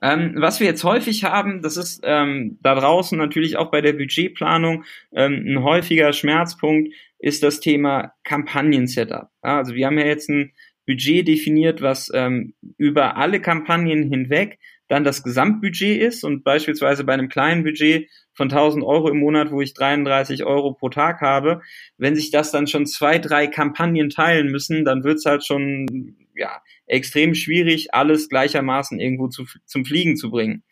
Ähm, 0.02 0.34
was 0.36 0.60
wir 0.60 0.66
jetzt 0.66 0.84
häufig 0.84 1.24
haben, 1.24 1.62
das 1.62 1.76
ist 1.76 2.00
ähm, 2.04 2.58
da 2.62 2.74
draußen 2.74 3.16
natürlich 3.16 3.56
auch 3.56 3.70
bei 3.70 3.80
der 3.80 3.92
Budgetplanung 3.92 4.84
ähm, 5.14 5.44
ein 5.46 5.62
häufiger 5.62 6.12
Schmerzpunkt, 6.12 6.92
ist 7.18 7.42
das 7.42 7.60
Thema 7.60 8.12
Kampagnen-Setup. 8.24 9.28
Ja, 9.42 9.56
also 9.58 9.74
wir 9.74 9.86
haben 9.86 9.98
ja 9.98 10.06
jetzt 10.06 10.28
ein 10.28 10.52
Budget 10.86 11.26
definiert, 11.26 11.82
was 11.82 12.10
ähm, 12.14 12.54
über 12.78 13.16
alle 13.16 13.40
Kampagnen 13.40 14.10
hinweg 14.10 14.58
dann 14.88 15.04
das 15.04 15.22
Gesamtbudget 15.22 16.00
ist 16.00 16.22
und 16.22 16.44
beispielsweise 16.44 17.04
bei 17.04 17.14
einem 17.14 17.28
kleinen 17.28 17.64
Budget 17.64 18.08
von 18.34 18.48
1000 18.48 18.84
Euro 18.84 19.08
im 19.08 19.18
Monat, 19.18 19.50
wo 19.50 19.60
ich 19.60 19.74
33 19.74 20.44
Euro 20.44 20.74
pro 20.74 20.90
Tag 20.90 21.20
habe, 21.22 21.60
wenn 21.98 22.14
sich 22.14 22.30
das 22.30 22.52
dann 22.52 22.66
schon 22.66 22.86
zwei, 22.86 23.18
drei 23.18 23.48
Kampagnen 23.48 24.10
teilen 24.10 24.48
müssen, 24.48 24.84
dann 24.84 25.02
wird's 25.02 25.24
halt 25.24 25.44
schon 25.44 26.16
ja 26.36 26.62
extrem 26.86 27.34
schwierig, 27.34 27.94
alles 27.94 28.28
gleichermaßen 28.28 29.00
irgendwo 29.00 29.28
zu, 29.28 29.44
zum 29.64 29.84
Fliegen 29.84 30.16
zu 30.16 30.30
bringen. 30.30 30.62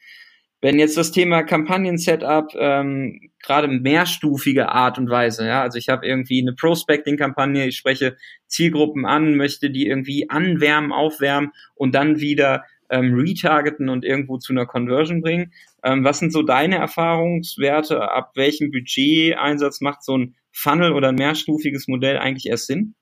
Wenn 0.60 0.78
jetzt 0.78 0.96
das 0.96 1.12
Thema 1.12 1.42
Kampagnen-Setup 1.42 2.54
ähm, 2.58 3.20
gerade 3.42 3.68
mehrstufige 3.68 4.70
Art 4.70 4.96
und 4.96 5.10
Weise, 5.10 5.46
ja, 5.46 5.60
also 5.60 5.76
ich 5.76 5.90
habe 5.90 6.06
irgendwie 6.06 6.40
eine 6.40 6.54
Prospecting-Kampagne, 6.54 7.66
ich 7.66 7.76
spreche 7.76 8.16
Zielgruppen 8.46 9.04
an, 9.04 9.36
möchte 9.36 9.70
die 9.70 9.86
irgendwie 9.86 10.30
anwärmen, 10.30 10.90
aufwärmen 10.90 11.50
und 11.74 11.94
dann 11.94 12.18
wieder 12.18 12.64
ähm, 12.88 13.14
retargeten 13.14 13.90
und 13.90 14.06
irgendwo 14.06 14.38
zu 14.38 14.52
einer 14.54 14.64
Conversion 14.64 15.20
bringen. 15.20 15.52
Ähm, 15.82 16.02
was 16.02 16.18
sind 16.18 16.32
so 16.32 16.42
deine 16.42 16.76
Erfahrungswerte? 16.76 18.10
Ab 18.10 18.32
welchem 18.34 18.70
Budget-Einsatz 18.70 19.82
macht 19.82 20.02
so 20.02 20.16
ein 20.16 20.34
Funnel 20.50 20.92
oder 20.92 21.08
ein 21.08 21.16
mehrstufiges 21.16 21.88
Modell 21.88 22.16
eigentlich 22.16 22.46
erst 22.46 22.68
Sinn? 22.68 22.94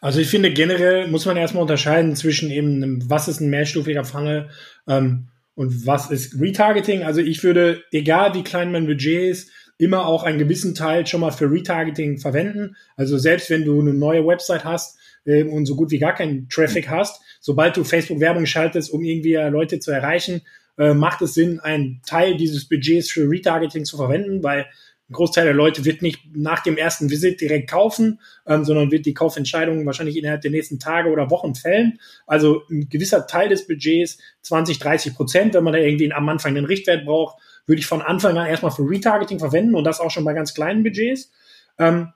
Also 0.00 0.20
ich 0.20 0.28
finde 0.28 0.52
generell 0.52 1.08
muss 1.08 1.26
man 1.26 1.36
erstmal 1.36 1.62
unterscheiden 1.62 2.14
zwischen 2.16 2.50
eben, 2.50 3.08
was 3.10 3.28
ist 3.28 3.40
ein 3.40 3.50
mehrstufiger 3.50 4.04
Funnel 4.04 4.48
ähm, 4.86 5.28
und 5.54 5.86
was 5.86 6.10
ist 6.10 6.40
Retargeting. 6.40 7.02
Also 7.02 7.20
ich 7.20 7.42
würde, 7.42 7.82
egal 7.90 8.34
wie 8.34 8.44
klein 8.44 8.72
mein 8.72 8.86
Budget 8.86 9.30
ist, 9.30 9.50
immer 9.78 10.06
auch 10.06 10.24
einen 10.24 10.38
gewissen 10.38 10.74
Teil 10.74 11.06
schon 11.06 11.20
mal 11.20 11.30
für 11.30 11.50
Retargeting 11.50 12.18
verwenden. 12.18 12.76
Also 12.96 13.16
selbst 13.18 13.48
wenn 13.50 13.64
du 13.64 13.80
eine 13.80 13.94
neue 13.94 14.26
Website 14.26 14.64
hast 14.64 14.98
äh, 15.24 15.44
und 15.44 15.66
so 15.66 15.76
gut 15.76 15.90
wie 15.90 15.98
gar 15.98 16.14
keinen 16.14 16.48
Traffic 16.48 16.88
hast, 16.88 17.22
sobald 17.40 17.76
du 17.76 17.84
Facebook-Werbung 17.84 18.46
schaltest, 18.46 18.92
um 18.92 19.02
irgendwie 19.02 19.34
Leute 19.34 19.78
zu 19.78 19.90
erreichen, 19.90 20.42
äh, 20.78 20.94
macht 20.94 21.22
es 21.22 21.34
Sinn, 21.34 21.60
einen 21.60 22.00
Teil 22.06 22.36
dieses 22.36 22.68
Budgets 22.68 23.10
für 23.10 23.28
Retargeting 23.28 23.84
zu 23.84 23.96
verwenden, 23.96 24.42
weil 24.42 24.66
ein 25.08 25.14
Großteil 25.14 25.44
der 25.44 25.54
Leute 25.54 25.84
wird 25.84 26.02
nicht 26.02 26.20
nach 26.34 26.62
dem 26.62 26.76
ersten 26.76 27.08
Visit 27.10 27.40
direkt 27.40 27.70
kaufen, 27.70 28.20
ähm, 28.46 28.64
sondern 28.64 28.90
wird 28.90 29.06
die 29.06 29.14
Kaufentscheidung 29.14 29.86
wahrscheinlich 29.86 30.16
innerhalb 30.16 30.42
der 30.42 30.50
nächsten 30.50 30.78
Tage 30.78 31.10
oder 31.10 31.30
Wochen 31.30 31.54
fällen. 31.54 31.98
Also 32.26 32.62
ein 32.70 32.88
gewisser 32.88 33.26
Teil 33.26 33.48
des 33.48 33.66
Budgets, 33.66 34.18
20, 34.42 34.78
30 34.78 35.14
Prozent, 35.14 35.54
wenn 35.54 35.64
man 35.64 35.72
da 35.72 35.78
irgendwie 35.78 36.12
am 36.12 36.28
Anfang 36.28 36.54
den 36.54 36.66
Richtwert 36.66 37.06
braucht, 37.06 37.40
würde 37.66 37.80
ich 37.80 37.86
von 37.86 38.02
Anfang 38.02 38.36
an 38.36 38.46
erstmal 38.46 38.70
für 38.70 38.82
Retargeting 38.82 39.38
verwenden 39.38 39.74
und 39.74 39.84
das 39.84 40.00
auch 40.00 40.10
schon 40.10 40.24
bei 40.24 40.34
ganz 40.34 40.52
kleinen 40.52 40.82
Budgets. 40.82 41.30
Ähm, 41.78 42.12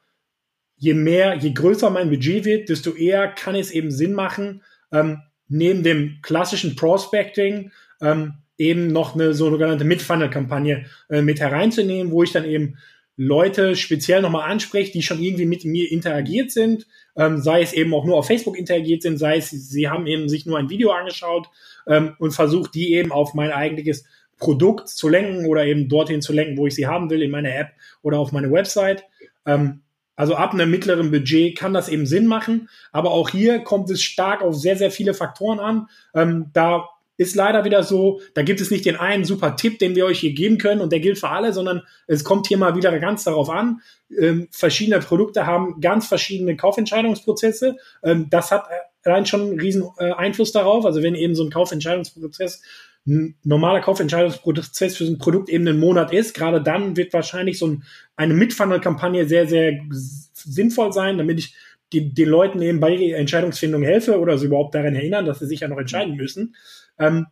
je 0.77 0.95
mehr, 0.95 1.37
je 1.37 1.53
größer 1.53 1.89
mein 1.91 2.11
Budget 2.11 2.45
wird, 2.45 2.69
desto 2.69 2.93
eher 2.93 3.29
kann 3.29 3.55
es 3.55 3.71
eben 3.71 3.91
Sinn 3.91 4.13
machen, 4.13 4.63
ähm, 4.91 5.23
neben 5.49 5.83
dem 5.83 6.19
klassischen 6.23 6.77
Prospecting 6.77 7.71
ähm, 8.01 8.35
eben 8.59 8.89
noch 8.89 9.15
eine 9.15 9.35
sogenannte 9.35 9.85
Mid-Funnel-Kampagne 9.85 10.87
äh, 11.11 11.23
mit 11.23 11.41
hereinzunehmen, 11.41 12.13
wo 12.13 12.23
ich 12.23 12.33
dann 12.33 12.45
eben 12.45 12.77
Leute 13.17 13.77
speziell 13.77 14.23
nochmal 14.23 14.51
anspreche, 14.51 14.93
die 14.93 15.03
schon 15.03 15.23
irgendwie 15.23 15.45
mit 15.45 15.65
mir 15.65 15.91
interagiert 15.91 16.51
sind, 16.51 16.87
ähm, 17.17 17.43
sei 17.43 17.63
es 17.63 17.73
eben 17.73 17.93
auch 17.93 18.05
nur 18.05 18.17
auf 18.17 18.27
Facebook 18.27 18.59
interagiert 18.59 19.03
sind, 19.03 19.19
sei 19.19 19.37
es, 19.37 19.51
sie 19.51 19.89
haben 19.89 20.07
eben 20.07 20.29
sich 20.29 20.47
nur 20.47 20.59
ein 20.59 20.71
Video 20.71 20.93
angeschaut 20.93 21.49
ähm, 21.87 22.15
und 22.19 22.33
versucht, 22.33 22.75
die 22.75 22.95
eben 22.95 23.13
auf 23.13 23.35
mein 23.35 23.53
eigentliches 23.53 24.05
Produkt 24.39 24.89
zu 24.89 25.09
lenken 25.09 25.47
oder 25.47 25.65
eben 25.67 25.89
dorthin 25.89 26.23
zu 26.23 26.33
lenken, 26.33 26.57
wo 26.57 26.67
ich 26.67 26.75
sie 26.75 26.87
haben 26.87 27.11
will, 27.11 27.23
in 27.23 27.31
meine 27.31 27.55
App 27.55 27.73
oder 28.03 28.19
auf 28.19 28.33
meine 28.33 28.51
Website. 28.51 29.05
Ähm, 29.47 29.83
also 30.17 30.35
ab 30.35 30.53
einem 30.53 30.71
mittleren 30.71 31.11
Budget 31.11 31.57
kann 31.57 31.75
das 31.75 31.89
eben 31.89 32.07
Sinn 32.07 32.27
machen, 32.27 32.69
aber 32.93 33.13
auch 33.13 33.29
hier 33.29 33.61
kommt 33.61 33.91
es 33.91 34.03
stark 34.03 34.43
auf 34.43 34.55
sehr, 34.57 34.77
sehr 34.77 34.91
viele 34.91 35.15
Faktoren 35.15 35.61
an. 35.61 35.89
Ähm, 36.15 36.51
da 36.53 36.89
ist 37.23 37.35
leider 37.35 37.65
wieder 37.65 37.83
so, 37.83 38.21
da 38.35 38.43
gibt 38.43 38.61
es 38.61 38.71
nicht 38.71 38.85
den 38.85 38.97
einen 38.97 39.25
super 39.25 39.57
Tipp, 39.57 39.79
den 39.79 39.97
wir 39.97 40.05
euch 40.07 40.21
hier 40.21 40.33
geben 40.33 40.59
können 40.59 40.81
und 40.81 40.93
der 40.93 41.01
gilt 41.01 41.19
für 41.19 41.31
alle, 41.31 41.53
sondern 41.53 41.83
es 42.07 42.25
kommt 42.25 42.49
hier 42.49 42.59
mal 42.59 42.77
wieder 42.77 42.97
ganz 42.99 43.25
darauf 43.25 43.49
an. 43.49 43.81
Ähm, 44.19 44.49
verschiedene 44.51 44.99
Produkte 45.01 45.47
haben 45.47 45.81
ganz 45.81 46.07
verschiedene 46.07 46.57
Kaufentscheidungsprozesse. 46.57 47.77
Ähm, 48.03 48.29
das 48.31 48.51
hat 48.51 48.67
allein 49.05 49.27
schon 49.27 49.41
einen 49.43 49.61
riesen 49.61 49.85
äh, 49.99 50.13
Einfluss 50.13 50.53
darauf. 50.53 50.85
Also 50.85 51.03
wenn 51.03 51.15
eben 51.15 51.35
so 51.35 51.45
ein 51.45 51.51
Kaufentscheidungsprozess 51.51 52.63
ein 53.07 53.35
normaler 53.43 53.81
Kaufentscheidungsprozess 53.81 54.97
für 54.97 55.05
so 55.05 55.13
ein 55.13 55.19
Produkt 55.19 55.49
eben 55.49 55.67
einen 55.67 55.81
Monat 55.81 56.13
ist, 56.13 56.35
gerade 56.35 56.63
dann 56.63 56.97
wird 56.97 57.13
wahrscheinlich 57.13 57.59
so 57.59 57.67
ein, 57.67 57.83
eine 58.17 58.35
Mitfunnel-Kampagne 58.35 59.27
sehr, 59.27 59.49
sehr 59.49 59.81
sinnvoll 59.91 60.93
sein, 60.93 61.19
damit 61.19 61.41
ich 61.41 61.55
die, 61.93 62.15
den 62.15 62.29
Leuten 62.29 62.63
eben 62.63 62.81
bei 62.81 62.95
ihrer 62.95 63.19
Entscheidungsfindung 63.19 63.83
helfe 63.83 64.19
oder 64.19 64.39
sie 64.39 64.47
überhaupt 64.47 64.75
daran 64.75 64.95
erinnern, 64.95 65.27
dass 65.27 65.41
sie 65.41 65.47
sich 65.47 65.61
ja 65.61 65.69
noch 65.69 65.79
entscheiden 65.79 66.15
müssen. 66.15 66.55
Ähm, 66.99 67.27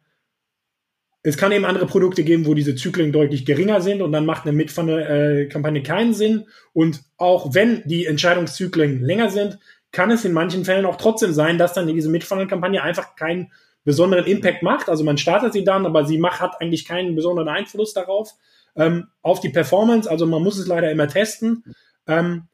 es 1.23 1.37
kann 1.37 1.53
eben 1.53 1.67
andere 1.67 1.87
Produkte 1.87 2.25
geben, 2.25 2.47
wo 2.47 2.55
diese 2.55 2.75
Zyklen 2.75 3.13
deutlich 3.13 3.45
geringer 3.45 3.81
sind 3.83 4.01
und 4.01 4.13
dann 4.13 4.25
macht 4.25 4.45
eine 4.47 4.57
Mitfunnel-Kampagne 4.57 5.83
keinen 5.83 6.15
Sinn. 6.15 6.47
Und 6.73 7.03
auch 7.19 7.55
wenn 7.55 7.83
die 7.85 8.07
Entscheidungszyklen 8.07 9.03
länger 9.03 9.29
sind, 9.29 9.59
kann 9.93 10.11
es 10.11 10.25
in 10.25 10.33
manchen 10.33 10.65
Fällen 10.65 10.87
auch 10.87 10.97
trotzdem 10.97 11.33
sein, 11.33 11.59
dass 11.59 11.75
dann 11.75 11.87
diese 11.89 12.09
Mitfunnel-Kampagne 12.09 12.83
einfach 12.83 13.17
keinen 13.17 13.53
besonderen 13.85 14.27
Impact 14.27 14.63
macht. 14.63 14.89
Also 14.89 15.05
man 15.05 15.19
startet 15.19 15.53
sie 15.53 15.65
dann, 15.65 15.85
aber 15.85 16.07
sie 16.07 16.19
macht, 16.19 16.41
hat 16.41 16.61
eigentlich 16.61 16.87
keinen 16.87 17.15
besonderen 17.15 17.49
Einfluss 17.49 17.93
darauf, 17.93 18.33
ähm, 18.77 19.09
auf 19.21 19.41
die 19.41 19.49
Performance. 19.51 20.09
Also 20.11 20.27
man 20.27 20.43
muss 20.43 20.59
es 20.59 20.67
leider 20.67 20.91
immer 20.91 21.09
testen. 21.09 21.65
Ähm, 22.07 22.45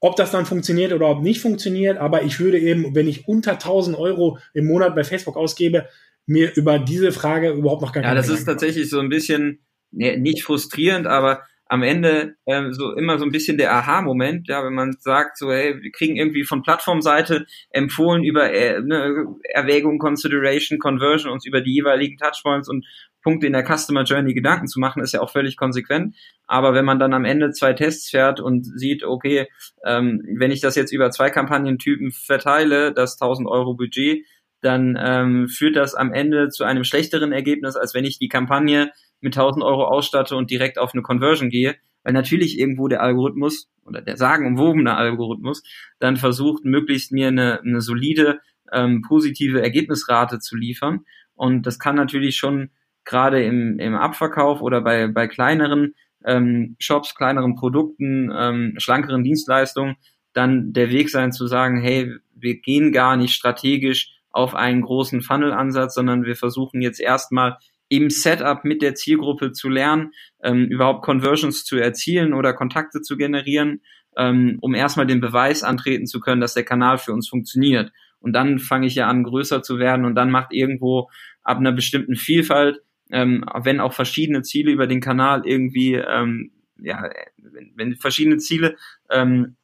ob 0.00 0.16
das 0.16 0.32
dann 0.32 0.46
funktioniert 0.46 0.92
oder 0.92 1.08
ob 1.08 1.22
nicht 1.22 1.40
funktioniert, 1.40 1.96
aber 1.96 2.22
ich 2.24 2.40
würde 2.40 2.58
eben, 2.58 2.92
wenn 2.94 3.06
ich 3.06 3.28
unter 3.28 3.52
1000 3.52 3.96
Euro 3.96 4.38
im 4.52 4.66
Monat 4.66 4.96
bei 4.96 5.04
Facebook 5.04 5.36
ausgebe, 5.36 5.86
mir 6.26 6.54
über 6.56 6.78
diese 6.78 7.12
Frage 7.12 7.50
überhaupt 7.50 7.82
noch 7.82 7.92
gar 7.92 8.02
keine 8.02 8.14
Ja, 8.14 8.16
das 8.16 8.28
ist 8.28 8.44
tatsächlich 8.44 8.88
so 8.88 9.00
ein 9.00 9.08
bisschen, 9.08 9.64
ne, 9.90 10.16
nicht 10.16 10.44
frustrierend, 10.44 11.06
aber 11.06 11.42
am 11.72 11.82
Ende 11.82 12.34
ähm, 12.44 12.74
so 12.74 12.92
immer 12.92 13.18
so 13.18 13.24
ein 13.24 13.32
bisschen 13.32 13.56
der 13.56 13.72
Aha-Moment, 13.72 14.46
ja, 14.46 14.62
wenn 14.62 14.74
man 14.74 14.92
sagt, 15.00 15.38
so, 15.38 15.50
hey, 15.50 15.80
wir 15.80 15.90
kriegen 15.90 16.16
irgendwie 16.16 16.44
von 16.44 16.62
Plattformseite 16.62 17.46
empfohlen 17.70 18.24
über 18.24 18.52
äh, 18.52 18.78
ne, 18.82 19.26
Erwägung, 19.48 19.98
Consideration, 19.98 20.78
Conversion, 20.78 21.32
uns 21.32 21.46
über 21.46 21.62
die 21.62 21.72
jeweiligen 21.72 22.18
Touchpoints 22.18 22.68
und 22.68 22.84
Punkte 23.22 23.46
in 23.46 23.54
der 23.54 23.64
Customer 23.64 24.02
Journey 24.02 24.34
Gedanken 24.34 24.66
zu 24.66 24.80
machen, 24.80 25.02
ist 25.02 25.14
ja 25.14 25.22
auch 25.22 25.30
völlig 25.30 25.56
konsequent. 25.56 26.14
Aber 26.46 26.74
wenn 26.74 26.84
man 26.84 26.98
dann 26.98 27.14
am 27.14 27.24
Ende 27.24 27.52
zwei 27.52 27.72
Tests 27.72 28.10
fährt 28.10 28.38
und 28.38 28.66
sieht, 28.78 29.02
okay, 29.02 29.46
ähm, 29.86 30.22
wenn 30.36 30.50
ich 30.50 30.60
das 30.60 30.74
jetzt 30.74 30.92
über 30.92 31.10
zwei 31.10 31.30
Kampagnentypen 31.30 32.12
verteile, 32.12 32.92
das 32.92 33.18
1000 33.18 33.48
Euro 33.48 33.74
Budget, 33.74 34.26
dann 34.62 34.98
ähm, 34.98 35.48
führt 35.48 35.76
das 35.76 35.94
am 35.94 36.12
Ende 36.12 36.48
zu 36.48 36.64
einem 36.64 36.84
schlechteren 36.84 37.32
Ergebnis, 37.32 37.76
als 37.76 37.94
wenn 37.94 38.04
ich 38.04 38.18
die 38.18 38.28
Kampagne 38.28 38.90
mit 39.20 39.36
1000 39.36 39.64
Euro 39.64 39.84
ausstatte 39.84 40.36
und 40.36 40.50
direkt 40.50 40.78
auf 40.78 40.94
eine 40.94 41.02
Conversion 41.02 41.50
gehe, 41.50 41.76
weil 42.04 42.12
natürlich 42.12 42.58
irgendwo 42.58 42.88
der 42.88 43.02
Algorithmus 43.02 43.68
oder 43.84 44.00
der 44.00 44.16
sagenumwobene 44.16 44.96
Algorithmus 44.96 45.62
dann 45.98 46.16
versucht, 46.16 46.64
möglichst 46.64 47.12
mir 47.12 47.28
eine, 47.28 47.60
eine 47.60 47.80
solide 47.80 48.40
ähm, 48.72 49.02
positive 49.02 49.60
Ergebnisrate 49.60 50.38
zu 50.38 50.56
liefern. 50.56 51.00
Und 51.34 51.66
das 51.66 51.78
kann 51.78 51.96
natürlich 51.96 52.36
schon 52.36 52.70
gerade 53.04 53.42
im, 53.42 53.78
im 53.78 53.94
Abverkauf 53.94 54.62
oder 54.62 54.80
bei, 54.80 55.08
bei 55.08 55.26
kleineren 55.26 55.94
ähm, 56.24 56.76
Shops, 56.78 57.14
kleineren 57.16 57.56
Produkten, 57.56 58.32
ähm, 58.34 58.74
schlankeren 58.78 59.24
Dienstleistungen 59.24 59.96
dann 60.32 60.72
der 60.72 60.90
Weg 60.90 61.10
sein 61.10 61.32
zu 61.32 61.46
sagen, 61.46 61.80
hey, 61.80 62.14
wir 62.34 62.60
gehen 62.60 62.92
gar 62.92 63.16
nicht 63.16 63.34
strategisch 63.34 64.21
auf 64.32 64.54
einen 64.54 64.82
großen 64.82 65.20
Funnel-Ansatz, 65.20 65.94
sondern 65.94 66.24
wir 66.24 66.36
versuchen 66.36 66.80
jetzt 66.80 67.00
erstmal 67.00 67.58
im 67.88 68.08
Setup 68.08 68.64
mit 68.64 68.80
der 68.80 68.94
Zielgruppe 68.94 69.52
zu 69.52 69.68
lernen, 69.68 70.12
ähm, 70.42 70.64
überhaupt 70.64 71.04
Conversions 71.04 71.64
zu 71.64 71.76
erzielen 71.76 72.32
oder 72.32 72.54
Kontakte 72.54 73.02
zu 73.02 73.18
generieren, 73.18 73.82
ähm, 74.16 74.58
um 74.62 74.74
erstmal 74.74 75.06
den 75.06 75.20
Beweis 75.20 75.62
antreten 75.62 76.06
zu 76.06 76.20
können, 76.20 76.40
dass 76.40 76.54
der 76.54 76.64
Kanal 76.64 76.96
für 76.96 77.12
uns 77.12 77.28
funktioniert. 77.28 77.92
Und 78.18 78.32
dann 78.32 78.58
fange 78.58 78.86
ich 78.86 78.94
ja 78.94 79.08
an, 79.08 79.24
größer 79.24 79.62
zu 79.62 79.78
werden 79.78 80.04
und 80.06 80.14
dann 80.14 80.30
macht 80.30 80.52
irgendwo 80.52 81.10
ab 81.42 81.58
einer 81.58 81.72
bestimmten 81.72 82.16
Vielfalt, 82.16 82.80
ähm, 83.10 83.44
wenn 83.62 83.80
auch 83.80 83.92
verschiedene 83.92 84.42
Ziele 84.42 84.72
über 84.72 84.86
den 84.86 85.00
Kanal 85.00 85.42
irgendwie, 85.44 85.94
ähm, 85.94 86.52
ja, 86.78 87.10
wenn, 87.36 87.72
wenn 87.76 87.96
verschiedene 87.96 88.38
Ziele 88.38 88.76
ähm, 89.10 89.56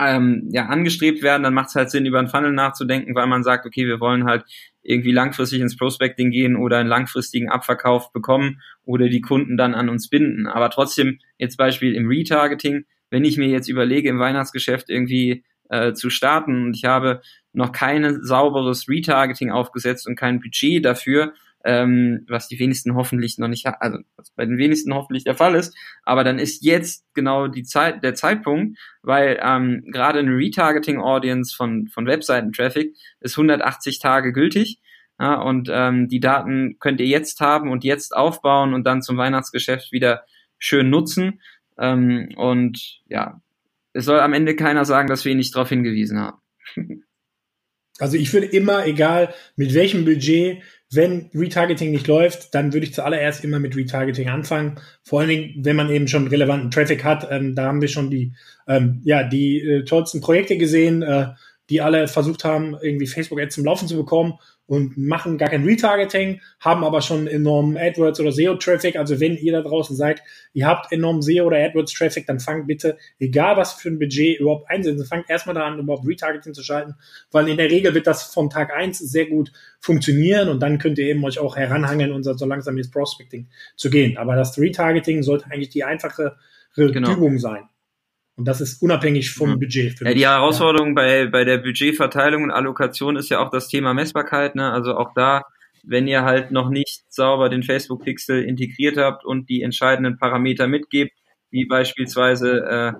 ähm, 0.00 0.48
ja, 0.50 0.66
angestrebt 0.66 1.22
werden, 1.22 1.42
dann 1.42 1.54
macht 1.54 1.68
es 1.68 1.74
halt 1.74 1.90
Sinn, 1.90 2.06
über 2.06 2.18
einen 2.18 2.28
Funnel 2.28 2.52
nachzudenken, 2.52 3.14
weil 3.14 3.26
man 3.26 3.42
sagt, 3.42 3.66
okay, 3.66 3.86
wir 3.86 4.00
wollen 4.00 4.24
halt 4.24 4.44
irgendwie 4.82 5.12
langfristig 5.12 5.60
ins 5.60 5.76
Prospecting 5.76 6.30
gehen 6.30 6.56
oder 6.56 6.78
einen 6.78 6.88
langfristigen 6.88 7.48
Abverkauf 7.48 8.12
bekommen 8.12 8.60
oder 8.84 9.08
die 9.08 9.20
Kunden 9.20 9.56
dann 9.56 9.74
an 9.74 9.88
uns 9.88 10.08
binden. 10.08 10.46
Aber 10.46 10.70
trotzdem, 10.70 11.18
jetzt 11.36 11.56
Beispiel 11.56 11.94
im 11.94 12.08
Retargeting, 12.08 12.84
wenn 13.10 13.24
ich 13.24 13.36
mir 13.36 13.48
jetzt 13.48 13.68
überlege, 13.68 14.08
im 14.08 14.18
Weihnachtsgeschäft 14.18 14.88
irgendwie 14.88 15.44
äh, 15.68 15.92
zu 15.92 16.10
starten 16.10 16.62
und 16.62 16.76
ich 16.76 16.84
habe 16.84 17.20
noch 17.52 17.72
kein 17.72 18.22
sauberes 18.22 18.88
Retargeting 18.88 19.50
aufgesetzt 19.50 20.06
und 20.06 20.16
kein 20.16 20.40
Budget 20.40 20.84
dafür, 20.84 21.32
ähm, 21.64 22.24
was 22.28 22.48
die 22.48 22.58
wenigsten 22.58 22.94
hoffentlich 22.94 23.38
noch 23.38 23.48
nicht, 23.48 23.66
also 23.66 23.98
was 24.16 24.30
bei 24.30 24.44
den 24.44 24.58
wenigsten 24.58 24.94
hoffentlich 24.94 25.24
der 25.24 25.34
Fall 25.34 25.54
ist, 25.54 25.76
aber 26.04 26.24
dann 26.24 26.38
ist 26.38 26.64
jetzt 26.64 27.04
genau 27.14 27.48
die 27.48 27.64
Zeit, 27.64 28.02
der 28.02 28.14
Zeitpunkt, 28.14 28.78
weil 29.02 29.40
ähm, 29.42 29.84
gerade 29.92 30.20
eine 30.20 30.36
Retargeting-Audience 30.36 31.54
von, 31.54 31.88
von 31.88 32.06
Webseiten-Traffic 32.06 32.94
ist 33.20 33.36
180 33.36 33.98
Tage 33.98 34.32
gültig. 34.32 34.80
Ja, 35.20 35.34
und 35.40 35.68
ähm, 35.72 36.06
die 36.06 36.20
Daten 36.20 36.78
könnt 36.78 37.00
ihr 37.00 37.06
jetzt 37.06 37.40
haben 37.40 37.72
und 37.72 37.82
jetzt 37.82 38.14
aufbauen 38.14 38.72
und 38.72 38.84
dann 38.84 39.02
zum 39.02 39.16
Weihnachtsgeschäft 39.16 39.90
wieder 39.90 40.22
schön 40.58 40.90
nutzen. 40.90 41.40
Ähm, 41.76 42.28
und 42.36 43.00
ja, 43.08 43.40
es 43.92 44.04
soll 44.04 44.20
am 44.20 44.32
Ende 44.32 44.54
keiner 44.54 44.84
sagen, 44.84 45.08
dass 45.08 45.24
wir 45.24 45.32
ihn 45.32 45.38
nicht 45.38 45.54
darauf 45.54 45.68
hingewiesen 45.68 46.18
haben. 46.18 46.38
Also 48.00 48.16
ich 48.16 48.32
würde 48.32 48.46
immer, 48.46 48.86
egal 48.86 49.34
mit 49.56 49.74
welchem 49.74 50.04
Budget, 50.04 50.62
wenn 50.90 51.30
Retargeting 51.34 51.90
nicht 51.90 52.06
läuft, 52.06 52.54
dann 52.54 52.72
würde 52.72 52.86
ich 52.86 52.94
zuallererst 52.94 53.44
immer 53.44 53.58
mit 53.58 53.76
Retargeting 53.76 54.28
anfangen. 54.28 54.80
Vor 55.02 55.20
allen 55.20 55.28
Dingen, 55.28 55.54
wenn 55.58 55.76
man 55.76 55.90
eben 55.90 56.08
schon 56.08 56.26
relevanten 56.26 56.70
Traffic 56.70 57.04
hat. 57.04 57.28
Ähm, 57.30 57.54
da 57.54 57.66
haben 57.66 57.82
wir 57.82 57.88
schon 57.88 58.10
die, 58.10 58.32
ähm, 58.66 59.00
ja, 59.04 59.22
die 59.22 59.60
äh, 59.60 59.84
tollsten 59.84 60.20
Projekte 60.20 60.56
gesehen, 60.56 61.02
äh, 61.02 61.28
die 61.70 61.80
alle 61.80 62.08
versucht 62.08 62.44
haben, 62.44 62.76
irgendwie 62.80 63.06
Facebook-Ads 63.06 63.54
zum 63.54 63.64
Laufen 63.64 63.88
zu 63.88 63.96
bekommen 63.96 64.38
und 64.68 64.98
machen 64.98 65.38
gar 65.38 65.48
kein 65.48 65.64
Retargeting, 65.64 66.40
haben 66.60 66.84
aber 66.84 67.00
schon 67.00 67.26
enormen 67.26 67.78
AdWords 67.78 68.20
oder 68.20 68.32
SEO-Traffic. 68.32 68.96
Also 68.96 69.18
wenn 69.18 69.36
ihr 69.36 69.52
da 69.52 69.62
draußen 69.62 69.96
seid, 69.96 70.22
ihr 70.52 70.66
habt 70.66 70.92
enormen 70.92 71.22
SEO 71.22 71.46
oder 71.46 71.56
AdWords-Traffic, 71.56 72.26
dann 72.26 72.38
fangt 72.38 72.66
bitte, 72.66 72.98
egal 73.18 73.56
was 73.56 73.72
für 73.72 73.88
ein 73.88 73.98
Budget 73.98 74.40
überhaupt 74.40 74.68
einsetzen, 74.70 75.06
fangt 75.06 75.30
erstmal 75.30 75.54
daran, 75.54 75.78
überhaupt 75.78 76.06
Retargeting 76.06 76.52
zu 76.52 76.62
schalten, 76.62 76.96
weil 77.30 77.48
in 77.48 77.56
der 77.56 77.70
Regel 77.70 77.94
wird 77.94 78.06
das 78.06 78.24
von 78.24 78.50
Tag 78.50 78.70
eins 78.74 78.98
sehr 78.98 79.26
gut 79.26 79.52
funktionieren 79.80 80.50
und 80.50 80.60
dann 80.60 80.78
könnt 80.78 80.98
ihr 80.98 81.06
eben 81.06 81.24
euch 81.24 81.38
auch 81.38 81.56
heranhangeln 81.56 82.12
und 82.12 82.24
so 82.24 82.46
langsam 82.46 82.76
ins 82.76 82.90
Prospecting 82.90 83.48
zu 83.74 83.88
gehen. 83.88 84.18
Aber 84.18 84.36
das 84.36 84.58
Retargeting 84.58 85.22
sollte 85.22 85.46
eigentlich 85.46 85.70
die 85.70 85.84
einfache 85.84 86.36
genau. 86.74 87.12
Übung 87.12 87.38
sein. 87.38 87.62
Und 88.38 88.46
das 88.46 88.60
ist 88.60 88.80
unabhängig 88.80 89.32
vom 89.32 89.50
mhm. 89.50 89.58
Budget. 89.58 90.00
ja, 90.00 90.14
die 90.14 90.26
Herausforderung 90.26 90.90
ja. 90.90 90.94
bei, 90.94 91.26
bei 91.26 91.44
der 91.44 91.58
Budgetverteilung 91.58 92.44
und 92.44 92.52
Allokation 92.52 93.16
ist 93.16 93.30
ja 93.30 93.40
auch 93.40 93.50
das 93.50 93.66
Thema 93.66 93.94
Messbarkeit. 93.94 94.54
Ne? 94.54 94.70
Also 94.70 94.96
auch 94.96 95.12
da, 95.12 95.42
wenn 95.82 96.06
ihr 96.06 96.22
halt 96.22 96.52
noch 96.52 96.70
nicht 96.70 97.02
sauber 97.08 97.48
den 97.48 97.64
Facebook-Pixel 97.64 98.44
integriert 98.44 98.96
habt 98.96 99.24
und 99.24 99.48
die 99.48 99.62
entscheidenden 99.62 100.18
Parameter 100.18 100.68
mitgebt, 100.68 101.10
wie 101.50 101.66
beispielsweise 101.66 102.64
äh, 102.64 102.92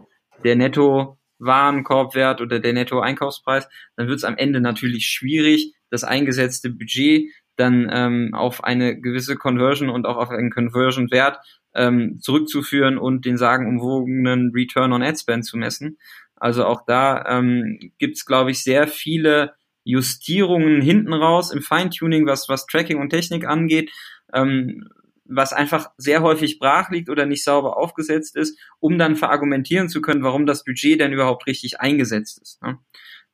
der 0.43 0.57
Netto-Warenkorbwert 0.57 2.41
oder 2.41 2.59
der 2.59 2.73
Netto-Einkaufspreis, 2.73 3.69
dann 3.95 4.09
wird 4.09 4.19
es 4.19 4.25
am 4.25 4.37
Ende 4.37 4.61
natürlich 4.61 5.07
schwierig, 5.07 5.73
das 5.89 6.03
eingesetzte 6.03 6.71
Budget 6.71 7.31
dann 7.55 7.89
ähm, 7.93 8.35
auf 8.35 8.65
eine 8.65 9.01
gewisse 9.01 9.37
Conversion 9.37 9.89
und 9.89 10.05
auch 10.05 10.17
auf 10.17 10.31
einen 10.31 10.51
Conversion-Wert 10.51 11.39
ähm, 11.79 12.19
zurückzuführen 12.21 12.99
und 12.99 13.25
den 13.25 13.39
sagenumwogenen 13.39 14.51
Return 14.55 14.93
on 14.93 15.03
Ad 15.03 15.17
Spend 15.17 15.45
zu 15.45 15.57
messen. 15.57 15.99
Also 16.37 16.67
auch 16.67 16.85
da 16.87 17.25
ähm, 17.27 17.93
gibt 17.99 18.17
es, 18.17 18.27
glaube 18.27 18.51
ich, 18.51 18.63
sehr 18.63 18.89
viele 18.89 19.55
Justierungen 19.85 20.83
hinten 20.83 21.13
raus 21.13 21.53
im 21.53 21.63
Feintuning, 21.63 22.27
was, 22.27 22.49
was 22.49 22.67
Tracking 22.67 23.01
und 23.01 23.11
Technik 23.11 23.47
angeht, 23.47 23.91
ähm, 24.33 24.89
was 25.25 25.53
einfach 25.53 25.91
sehr 25.97 26.23
häufig 26.23 26.59
brach 26.59 26.91
liegt 26.91 27.09
oder 27.09 27.27
nicht 27.27 27.45
sauber 27.45 27.77
aufgesetzt 27.77 28.37
ist, 28.37 28.59
um 28.81 28.99
dann 28.99 29.17
verargumentieren 29.17 29.89
zu 29.89 30.01
können, 30.01 30.23
warum 30.23 30.47
das 30.47 30.65
Budget 30.65 31.01
denn 31.01 31.13
überhaupt 31.13 31.47
richtig 31.47 31.81
eingesetzt 31.81 32.41
ist. 32.43 32.63
Ne? 32.63 32.79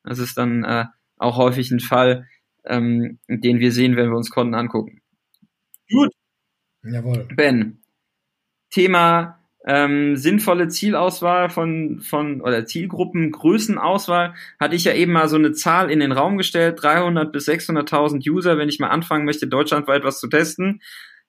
Das 0.03 0.19
ist 0.19 0.37
dann 0.37 0.65
äh, 0.65 0.85
auch 1.17 1.37
häufig 1.37 1.71
ein 1.71 1.81
Fall, 1.81 2.29
ähm, 2.65 3.19
den 3.29 3.59
wir 3.59 3.73
sehen, 3.73 3.97
wenn 3.97 4.11
wir 4.11 4.17
uns 4.17 4.31
Konten 4.31 4.55
angucken. 4.55 5.01
Gut. 5.91 6.13
Jawohl. 6.83 7.27
Ben, 7.35 7.84
Thema 8.75 9.39
ähm, 9.67 10.17
sinnvolle 10.17 10.67
Zielauswahl 10.69 11.49
von, 11.49 12.01
von 12.01 12.41
oder 12.41 12.67
Zielgruppengrößenauswahl 12.67 14.35
hatte 14.59 14.75
ich 14.75 14.85
ja 14.85 14.93
eben 14.93 15.13
mal 15.13 15.29
so 15.29 15.37
eine 15.37 15.53
Zahl 15.53 15.93
in 15.93 16.01
den 16.01 16.11
Raum 16.11 16.37
gestellt, 16.37 16.83
300 16.83 17.31
bis 17.31 17.49
600.000 17.49 18.29
User, 18.29 18.59
wenn 18.59 18.69
ich 18.69 18.81
mal 18.81 18.89
anfangen 18.89 19.25
möchte, 19.25 19.47
deutschlandweit 19.47 20.03
was 20.03 20.19
zu 20.19 20.29
testen. 20.29 20.83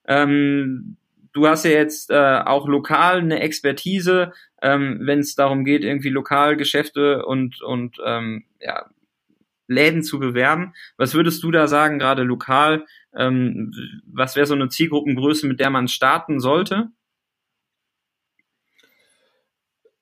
Ähm, 0.08 0.96
du 1.32 1.46
hast 1.46 1.64
ja 1.64 1.70
jetzt 1.70 2.10
äh, 2.10 2.40
auch 2.44 2.66
lokal 2.66 3.20
eine 3.20 3.40
Expertise, 3.40 4.32
ähm, 4.60 4.98
wenn 5.02 5.20
es 5.20 5.36
darum 5.36 5.64
geht, 5.64 5.84
irgendwie 5.84 6.10
lokal 6.10 6.56
Geschäfte 6.56 7.24
und, 7.24 7.62
und 7.62 7.96
ähm, 8.04 8.44
ja, 8.60 8.86
Läden 9.68 10.02
zu 10.02 10.18
bewerben. 10.18 10.74
Was 10.96 11.14
würdest 11.14 11.44
du 11.44 11.52
da 11.52 11.68
sagen, 11.68 12.00
gerade 12.00 12.24
lokal? 12.24 12.86
Ähm, 13.16 13.72
was 14.04 14.34
wäre 14.34 14.46
so 14.46 14.54
eine 14.54 14.68
Zielgruppengröße, 14.68 15.46
mit 15.46 15.60
der 15.60 15.70
man 15.70 15.86
starten 15.86 16.40
sollte? 16.40 16.90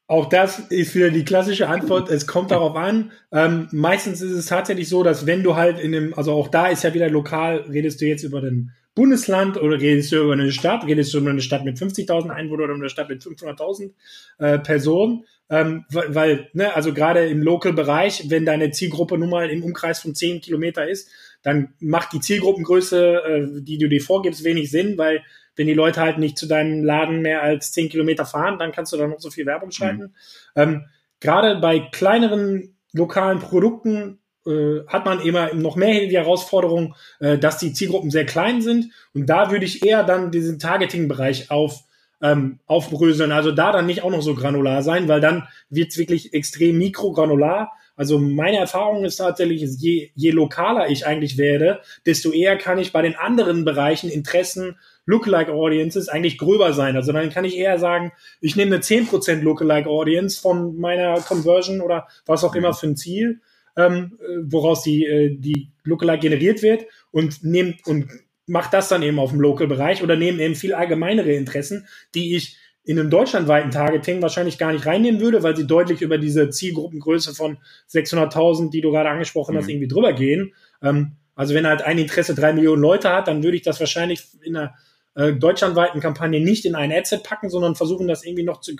Auch 0.07 0.29
das 0.29 0.59
ist 0.59 0.95
wieder 0.95 1.11
die 1.11 1.25
klassische 1.25 1.69
Antwort. 1.69 2.11
Es 2.11 2.27
kommt 2.27 2.51
darauf 2.51 2.77
an. 2.77 3.11
Ähm, 3.33 3.69
meistens 3.73 4.21
ist 4.21 4.33
es 4.33 4.47
tatsächlich 4.47 4.89
so, 4.89 5.03
dass 5.03 5.27
wenn 5.27 5.43
du 5.43 5.57
halt 5.57 5.79
in 5.79 5.93
dem, 5.93 6.15
also 6.15 6.33
auch 6.33 6.49
da 6.49 6.67
ist 6.67 6.85
ja 6.85 6.93
wieder 6.93 7.09
lokal, 7.09 7.65
redest 7.71 8.03
du 8.03 8.07
jetzt 8.07 8.23
über 8.23 8.43
den 8.43 8.73
Bundesland 8.95 9.57
oder 9.57 9.81
redest 9.81 10.13
du 10.13 10.23
über 10.23 10.35
eine 10.35 10.53
Stadt, 10.53 10.87
redest 10.87 11.15
du 11.15 11.19
über 11.19 11.31
eine 11.31 11.41
Stadt 11.41 11.65
mit 11.65 11.79
50.000 11.79 12.29
Einwohnern 12.29 12.65
oder 12.65 12.75
eine 12.75 12.91
Stadt 12.91 13.09
mit 13.09 13.23
500.000 13.23 13.93
äh, 14.39 14.59
Personen, 14.59 15.25
ähm, 15.51 15.85
weil, 15.91 16.49
ne, 16.53 16.75
also 16.77 16.93
gerade 16.93 17.27
im 17.27 17.43
Local-Bereich, 17.43 18.27
wenn 18.29 18.45
deine 18.45 18.71
Zielgruppe 18.71 19.19
nun 19.19 19.31
mal 19.31 19.51
im 19.51 19.65
Umkreis 19.65 20.01
von 20.01 20.15
10 20.15 20.43
Kilometer 20.43 20.87
ist, 20.89 21.09
dann 21.43 21.75
macht 21.81 22.13
die 22.13 22.21
Zielgruppengröße, 22.21 23.23
äh, 23.25 23.63
die 23.63 23.79
du 23.79 23.89
dir 23.89 24.01
vorgibst, 24.01 24.45
wenig 24.45 24.71
Sinn, 24.71 24.97
weil 24.97 25.23
wenn 25.57 25.67
die 25.67 25.75
Leute 25.75 26.01
halt 26.01 26.19
nicht 26.19 26.39
zu 26.39 26.47
deinem 26.47 26.85
Laden 26.85 27.21
mehr 27.23 27.43
als 27.43 27.73
zehn 27.73 27.89
Kilometer 27.89 28.25
fahren, 28.25 28.59
dann 28.59 28.73
kannst 28.73 28.93
du 28.93 28.97
da 28.97 29.07
noch 29.07 29.21
so 29.21 29.31
viel 29.31 29.47
Werbung 29.47 29.71
schalten. 29.71 30.03
Mhm. 30.03 30.13
Ähm, 30.57 30.85
Gerade 31.21 31.57
bei 31.61 31.79
kleineren 31.81 32.77
lokalen 32.93 33.39
Produkten 33.39 34.19
äh, 34.47 34.81
hat 34.87 35.05
man 35.05 35.21
immer 35.21 35.55
noch 35.55 35.77
mehr 35.77 36.07
die 36.07 36.17
Herausforderung, 36.17 36.95
äh, 37.21 37.39
dass 37.39 37.59
die 37.59 37.73
Zielgruppen 37.73 38.11
sehr 38.11 38.27
klein 38.27 38.61
sind. 38.61 38.93
Und 39.15 39.27
da 39.27 39.51
würde 39.51 39.65
ich 39.65 39.85
eher 39.85 40.05
dann 40.05 40.31
diesen 40.31 40.59
Targeting-Bereich 40.59 41.51
auf 41.51 41.85
ähm, 42.23 42.59
aufbröseln. 42.67 43.33
Also 43.33 43.53
da 43.53 43.73
dann 43.73 43.87
nicht 43.87 44.03
auch 44.03 44.11
noch 44.11 44.23
so 44.23 44.35
granular 44.35 44.83
sein, 44.83 45.09
weil 45.09 45.21
dann 45.21 45.47
wird 45.69 45.91
es 45.91 45.99
wirklich 45.99 46.33
extrem 46.33 46.79
mikrogranular. 46.79 47.73
Also 47.97 48.19
meine 48.19 48.59
Erfahrung 48.59 49.05
ist 49.05 49.17
tatsächlich, 49.17 49.63
je, 49.79 50.11
je 50.15 50.31
lokaler 50.31 50.89
ich 50.89 51.07
eigentlich 51.07 51.39
werde, 51.39 51.81
desto 52.07 52.33
eher 52.33 52.57
kann 52.57 52.79
ich 52.79 52.93
bei 52.93 53.03
den 53.03 53.15
anderen 53.15 53.65
Bereichen 53.65 54.11
Interessen 54.11 54.79
Lookalike 55.07 55.53
Audiences 55.53 56.09
eigentlich 56.09 56.39
gröber 56.39 56.73
sein. 56.73 56.97
Also 56.97 57.13
dann 57.13 57.31
kann 57.31 57.45
ich 57.45 57.57
eher 57.57 57.79
sagen, 57.79 58.13
ich 58.41 58.57
nehme 58.57 58.75
eine 58.75 58.83
10% 58.83 59.43
Lookalike 59.43 59.89
Audience 59.89 60.41
von 60.41 60.79
meiner 60.79 61.21
Conversion 61.21 61.81
oder 61.81 62.09
was 62.27 62.45
auch 62.45 62.55
immer 62.55 62.73
für 62.73 62.87
ein 62.87 62.97
Ziel, 62.97 63.41
ähm, 63.77 64.19
äh, 64.21 64.39
woraus 64.45 64.83
die, 64.83 65.05
äh, 65.05 65.37
die 65.37 65.71
Lookalike 65.85 66.29
generiert 66.29 66.63
wird 66.63 66.87
und 67.11 67.45
nehme 67.45 67.75
und 67.87 68.09
mache 68.47 68.71
das 68.71 68.89
dann 68.89 69.03
eben 69.03 69.19
auf 69.19 69.31
dem 69.31 69.41
Local-Bereich 69.41 70.03
oder 70.03 70.17
nehme 70.17 70.43
eben 70.43 70.55
viel 70.55 70.75
allgemeinere 70.75 71.33
Interessen, 71.33 71.87
die 72.15 72.37
ich 72.37 72.59
in 72.85 72.99
einem 72.99 73.09
deutschlandweiten 73.09 73.71
Targeting 73.71 74.21
wahrscheinlich 74.21 74.59
gar 74.59 74.73
nicht 74.73 74.85
reinnehmen 74.85 75.21
würde, 75.21 75.43
weil 75.43 75.57
sie 75.57 75.67
deutlich 75.67 76.03
über 76.03 76.19
diese 76.19 76.51
Zielgruppengröße 76.51 77.35
von 77.35 77.57
600.000, 77.91 78.71
die 78.71 78.83
du 78.83 78.91
gerade 78.91 79.09
angesprochen 79.09 79.55
mhm. 79.55 79.59
hast, 79.59 79.69
irgendwie 79.69 79.89
drüber 79.89 80.13
gehen. 80.13 80.53
Ähm, 80.83 81.13
also 81.35 81.55
wenn 81.55 81.67
halt 81.67 81.83
ein 81.83 81.99
Interesse 81.99 82.35
drei 82.35 82.53
Millionen 82.53 82.83
Leute 82.83 83.09
hat, 83.11 83.27
dann 83.27 83.43
würde 83.43 83.57
ich 83.57 83.63
das 83.63 83.81
wahrscheinlich 83.81 84.27
in 84.43 84.57
einer 84.57 84.75
äh, 85.15 85.33
deutschlandweiten 85.33 86.01
Kampagne 86.01 86.41
nicht 86.41 86.65
in 86.65 86.75
ein 86.75 86.93
Adset 86.93 87.23
packen, 87.23 87.51
sondern 87.51 87.75
versuchen 87.75 88.09
das 88.09 88.25
irgendwie 88.25 88.45
noch 88.45 88.61
zu 88.61 88.75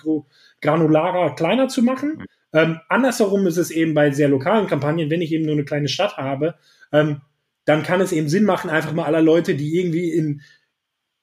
granularer, 0.61 1.35
kleiner 1.35 1.67
zu 1.67 1.81
machen. 1.81 2.17
Mhm. 2.17 2.25
Ähm, 2.53 2.79
andersherum 2.89 3.47
ist 3.47 3.57
es 3.57 3.71
eben 3.71 3.93
bei 3.93 4.11
sehr 4.11 4.29
lokalen 4.29 4.67
Kampagnen, 4.67 5.09
wenn 5.09 5.21
ich 5.21 5.31
eben 5.31 5.45
nur 5.45 5.55
eine 5.55 5.65
kleine 5.65 5.87
Stadt 5.87 6.17
habe, 6.17 6.55
ähm, 6.91 7.21
dann 7.65 7.83
kann 7.83 7.99
es 7.99 8.11
eben 8.11 8.29
Sinn 8.29 8.45
machen, 8.45 8.69
einfach 8.69 8.93
mal 8.93 9.05
aller 9.05 9.21
Leute, 9.21 9.55
die 9.55 9.77
irgendwie 9.77 10.11
in 10.11 10.41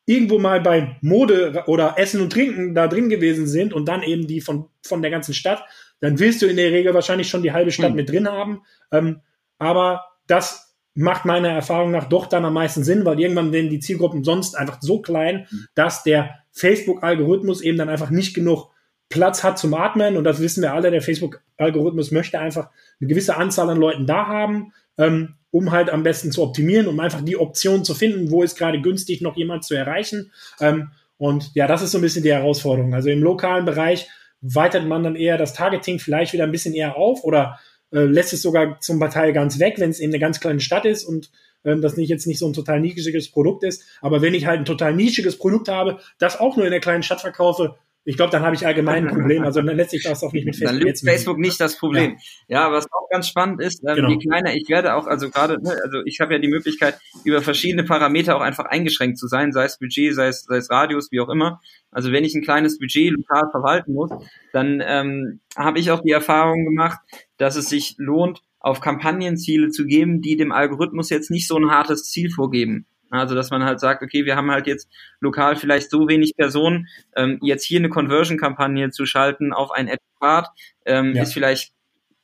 irgendwo 0.05 0.39
mal 0.39 0.61
bei 0.61 0.97
Mode 1.01 1.65
oder 1.67 1.95
Essen 1.97 2.21
und 2.21 2.33
Trinken 2.33 2.75
da 2.75 2.89
drin 2.89 3.09
gewesen 3.09 3.47
sind 3.47 3.73
und 3.73 3.87
dann 3.87 4.03
eben 4.03 4.27
die 4.27 4.41
von, 4.41 4.69
von 4.85 5.01
der 5.01 5.11
ganzen 5.11 5.33
Stadt, 5.33 5.65
dann 6.01 6.19
willst 6.19 6.43
du 6.43 6.47
in 6.47 6.57
der 6.57 6.73
Regel 6.73 6.93
wahrscheinlich 6.95 7.29
schon 7.29 7.45
die 7.45 7.53
halbe 7.53 7.71
Stadt 7.71 7.91
mhm. 7.91 7.97
mit 7.97 8.11
drin 8.11 8.29
haben. 8.29 8.63
Ähm, 8.91 9.21
aber 9.59 10.05
das 10.27 10.72
macht 10.95 11.25
meiner 11.25 11.49
Erfahrung 11.49 11.91
nach 11.91 12.09
doch 12.09 12.27
dann 12.27 12.45
am 12.45 12.55
meisten 12.55 12.85
Sinn, 12.85 13.05
weil 13.05 13.19
irgendwann 13.19 13.53
werden 13.53 13.71
die 13.71 13.81
Zielgruppen 13.81 14.25
sonst 14.25 14.57
einfach 14.57 14.79
so 14.81 15.01
klein, 15.01 15.47
mhm. 15.51 15.67
dass 15.75 16.03
der 16.03 16.39
Facebook-Algorithmus 16.53 17.63
eben 17.63 17.79
dann 17.79 17.89
einfach 17.89 18.11
nicht 18.11 18.35
genug 18.35 18.71
Platz 19.09 19.43
hat 19.43 19.59
zum 19.59 19.75
Atmen. 19.75 20.17
Und 20.17 20.25
das 20.25 20.41
wissen 20.41 20.63
wir 20.63 20.73
alle, 20.73 20.91
der 20.91 21.03
Facebook-Algorithmus 21.03 22.11
möchte 22.11 22.39
einfach 22.39 22.69
eine 23.01 23.09
gewisse 23.09 23.37
Anzahl 23.37 23.71
an 23.71 23.79
Leuten 23.79 24.07
da 24.07 24.27
haben. 24.27 24.73
Ähm, 24.99 25.35
um 25.53 25.71
halt 25.71 25.91
am 25.91 26.03
besten 26.03 26.33
zu 26.33 26.43
optimieren, 26.43 26.89
um 26.89 26.99
einfach 26.99 27.21
die 27.21 27.37
Option 27.37 27.85
zu 27.85 27.95
finden, 27.95 28.31
wo 28.31 28.43
ist 28.43 28.59
gerade 28.59 28.81
günstig, 28.81 29.21
noch 29.21 29.37
jemand 29.37 29.65
zu 29.65 29.75
erreichen. 29.75 30.33
Ähm, 30.61 30.91
und 31.19 31.55
ja, 31.55 31.67
das 31.69 31.83
ist 31.83 31.93
so 31.93 31.99
ein 31.99 32.01
bisschen 32.01 32.25
die 32.25 32.33
Herausforderung. 32.33 32.95
Also 32.95 33.11
im 33.11 33.23
lokalen 33.23 33.67
Bereich 33.67 34.09
weitet 34.41 34.87
man 34.87 35.05
dann 35.05 35.15
eher 35.15 35.37
das 35.37 35.53
Targeting 35.53 35.99
vielleicht 35.99 36.33
wieder 36.33 36.45
ein 36.45 36.51
bisschen 36.51 36.75
eher 36.75 36.97
auf 36.97 37.23
oder 37.23 37.61
äh, 37.93 38.01
lässt 38.01 38.33
es 38.33 38.43
sogar 38.43 38.81
zum 38.81 39.01
Teil 39.11 39.33
ganz 39.33 39.59
weg, 39.59 39.75
wenn 39.79 39.91
es 39.91 40.01
eben 40.01 40.13
eine 40.13 40.21
ganz 40.21 40.41
kleine 40.41 40.61
Stadt 40.61 40.85
ist 40.85 41.05
und 41.05 41.31
ähm, 41.65 41.81
das 41.81 41.97
nicht 41.97 42.09
jetzt 42.09 42.27
nicht 42.27 42.39
so 42.39 42.47
ein 42.47 42.53
total 42.53 42.81
nischiges 42.81 43.31
Produkt 43.31 43.65
ist. 43.65 43.85
Aber 44.01 44.23
wenn 44.23 44.35
ich 44.35 44.47
halt 44.47 44.61
ein 44.61 44.65
total 44.65 44.95
nischiges 44.95 45.39
Produkt 45.39 45.69
habe, 45.69 45.99
das 46.19 46.41
auch 46.41 46.57
nur 46.57 46.67
in 46.67 46.73
der 46.73 46.81
kleinen 46.81 47.03
Stadt 47.03 47.21
verkaufe, 47.21 47.77
ich 48.05 48.17
glaube, 48.17 48.33
dann 48.33 48.43
habe 48.43 48.57
ich 48.57 48.67
allgemein 48.67 49.07
ein 49.07 49.15
Problem. 49.15 49.45
Also 49.45 49.63
dann 49.63 49.77
lässt 49.77 49.91
sich 49.91 50.03
das 50.03 50.23
auch 50.25 50.33
nicht 50.33 50.45
mit 50.45 50.57
Facebook. 50.57 50.81
Dann 50.81 50.89
löst 50.89 51.07
Facebook 51.07 51.39
nicht 51.39 51.61
das 51.61 51.79
Problem. 51.79 52.17
Ja. 52.49 52.67
ja, 52.67 52.73
was 52.73 52.87
auch 52.87 53.09
ganz 53.11 53.29
spannend 53.29 53.61
ist, 53.61 53.83
ähm, 53.87 53.97
genau. 53.97 54.09
je 54.11 54.19
kleiner 54.19 54.55
ich 54.55 54.69
werde, 54.69 54.95
auch 54.95 55.07
also 55.07 55.31
gerade, 55.31 55.63
ne, 55.63 55.77
also 55.85 55.99
ich 56.05 56.21
habe 56.21 56.33
ja 56.33 56.41
die 56.41 56.49
Möglichkeit, 56.49 56.99
über 57.25 57.43
verschiedene 57.43 57.85
Parameter 57.85 58.37
auch 58.37 58.41
einfach 58.41 58.65
eingeschränkt 58.65 59.19
zu 59.19 59.29
sein, 59.29 59.53
sei 59.53 59.65
es 59.65 59.79
Budget, 59.79 60.15
sei 60.15 60.29
es, 60.29 60.45
sei 60.45 60.57
es 60.57 60.71
Radius, 60.71 61.13
wie 61.13 61.21
auch 61.21 61.29
immer. 61.29 61.61
Also 61.91 62.11
wenn 62.11 62.25
ich 62.25 62.35
ein 62.35 62.43
kleines 62.43 62.79
Budget 62.79 63.13
lokal 63.13 63.51
verwalten 63.51 63.93
muss, 63.93 64.11
dann 64.53 64.83
ähm, 64.85 65.41
habe 65.57 65.79
ich 65.79 65.91
auch 65.91 66.01
die 66.01 66.11
Erfahrung 66.11 66.65
gemacht, 66.65 66.99
dass 67.37 67.57
es 67.57 67.69
sich 67.69 67.95
lohnt, 67.99 68.43
auf 68.59 68.81
Kampagnenziele 68.81 69.71
zu 69.71 69.87
geben, 69.87 70.23
die 70.23 70.37
dem 70.37 70.53
Algorithmus 70.53 71.11
jetzt 71.11 71.31
nicht 71.31 71.49
so 71.49 71.57
ein 71.57 71.71
hartes 71.71 72.05
Ziel 72.05 72.31
vorgeben. 72.31 72.87
Also 73.21 73.35
dass 73.35 73.51
man 73.51 73.65
halt 73.65 73.81
sagt, 73.81 74.03
okay, 74.03 74.25
wir 74.25 74.37
haben 74.37 74.51
halt 74.51 74.67
jetzt 74.67 74.89
lokal 75.21 75.57
vielleicht 75.57 75.91
so 75.91 76.09
wenig 76.09 76.35
Personen, 76.37 76.89
ähm, 77.17 77.39
jetzt 77.43 77.65
hier 77.65 77.79
eine 77.79 77.89
Conversion-Kampagne 77.89 78.91
zu 78.91 79.07
schalten 79.07 79.53
auf 79.53 79.71
ein 79.71 79.89
Ad 79.89 79.99
ähm, 80.87 81.15
ja. 81.15 81.23
ist 81.23 81.33
vielleicht 81.33 81.73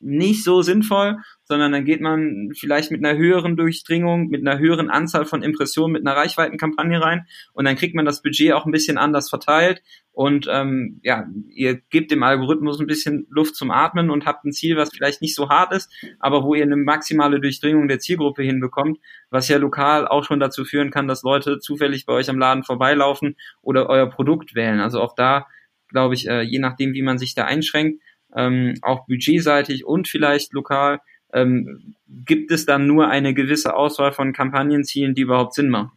nicht 0.01 0.45
so 0.45 0.63
sinnvoll, 0.63 1.17
sondern 1.45 1.73
dann 1.73 1.85
geht 1.85 2.01
man 2.01 2.51
vielleicht 2.57 2.91
mit 2.91 3.05
einer 3.05 3.19
höheren 3.19 3.57
Durchdringung, 3.57 4.29
mit 4.29 4.47
einer 4.47 4.59
höheren 4.59 4.91
Anzahl 4.91 5.25
von 5.25 5.43
Impressionen, 5.43 5.93
mit 5.93 6.07
einer 6.07 6.17
Reichweitenkampagne 6.17 7.01
rein 7.01 7.27
und 7.53 7.65
dann 7.65 7.77
kriegt 7.77 7.95
man 7.95 8.05
das 8.05 8.23
Budget 8.23 8.53
auch 8.53 8.67
ein 8.67 8.73
bisschen 8.73 8.99
anders 8.99 9.29
verteilt 9.29 9.83
und 10.13 10.47
ähm, 10.51 11.01
ja, 11.03 11.27
ihr 11.49 11.77
gebt 11.91 12.11
dem 12.11 12.23
Algorithmus 12.23 12.81
ein 12.81 12.87
bisschen 12.87 13.27
Luft 13.31 13.57
zum 13.57 13.71
Atmen 13.71 14.11
und 14.11 14.27
habt 14.27 14.45
ein 14.45 14.53
Ziel, 14.53 14.77
was 14.77 14.91
vielleicht 14.93 15.23
nicht 15.23 15.35
so 15.35 15.49
hart 15.49 15.73
ist, 15.73 15.93
aber 16.19 16.43
wo 16.43 16.55
ihr 16.55 16.65
eine 16.65 16.77
maximale 16.77 17.41
Durchdringung 17.41 17.89
der 17.89 17.99
Zielgruppe 17.99 18.43
hinbekommt, 18.43 18.99
was 19.31 19.49
ja 19.49 19.59
lokal 19.59 20.07
auch 20.07 20.25
schon 20.25 20.41
dazu 20.41 20.65
führen 20.65 20.91
kann, 20.91 21.09
dass 21.09 21.23
Leute 21.23 21.59
zufällig 21.59 22.07
bei 22.07 22.13
euch 22.13 22.29
am 22.31 22.39
Laden 22.39 22.65
vorbeilaufen 22.65 23.37
oder 23.63 23.89
euer 23.89 24.11
Produkt 24.11 24.55
wählen. 24.55 24.81
Also 24.81 25.01
auch 25.01 25.15
da 25.15 25.47
glaube 25.89 26.15
ich, 26.15 26.29
äh, 26.29 26.43
je 26.43 26.59
nachdem, 26.59 26.93
wie 26.93 27.03
man 27.03 27.19
sich 27.19 27.35
da 27.35 27.45
einschränkt, 27.45 28.03
ähm, 28.35 28.75
auch 28.83 29.07
budgetseitig 29.07 29.85
und 29.85 30.09
vielleicht 30.09 30.53
lokal, 30.53 31.01
ähm, 31.33 31.95
gibt 32.07 32.51
es 32.51 32.67
dann 32.67 32.87
nur 32.87 33.09
eine 33.09 33.35
gewisse 33.35 33.75
Auswahl 33.75 34.13
von 34.13 34.33
Kampagnenzielen, 34.33 35.15
die 35.15 35.23
überhaupt 35.23 35.55
Sinn 35.55 35.69
machen. 35.69 35.93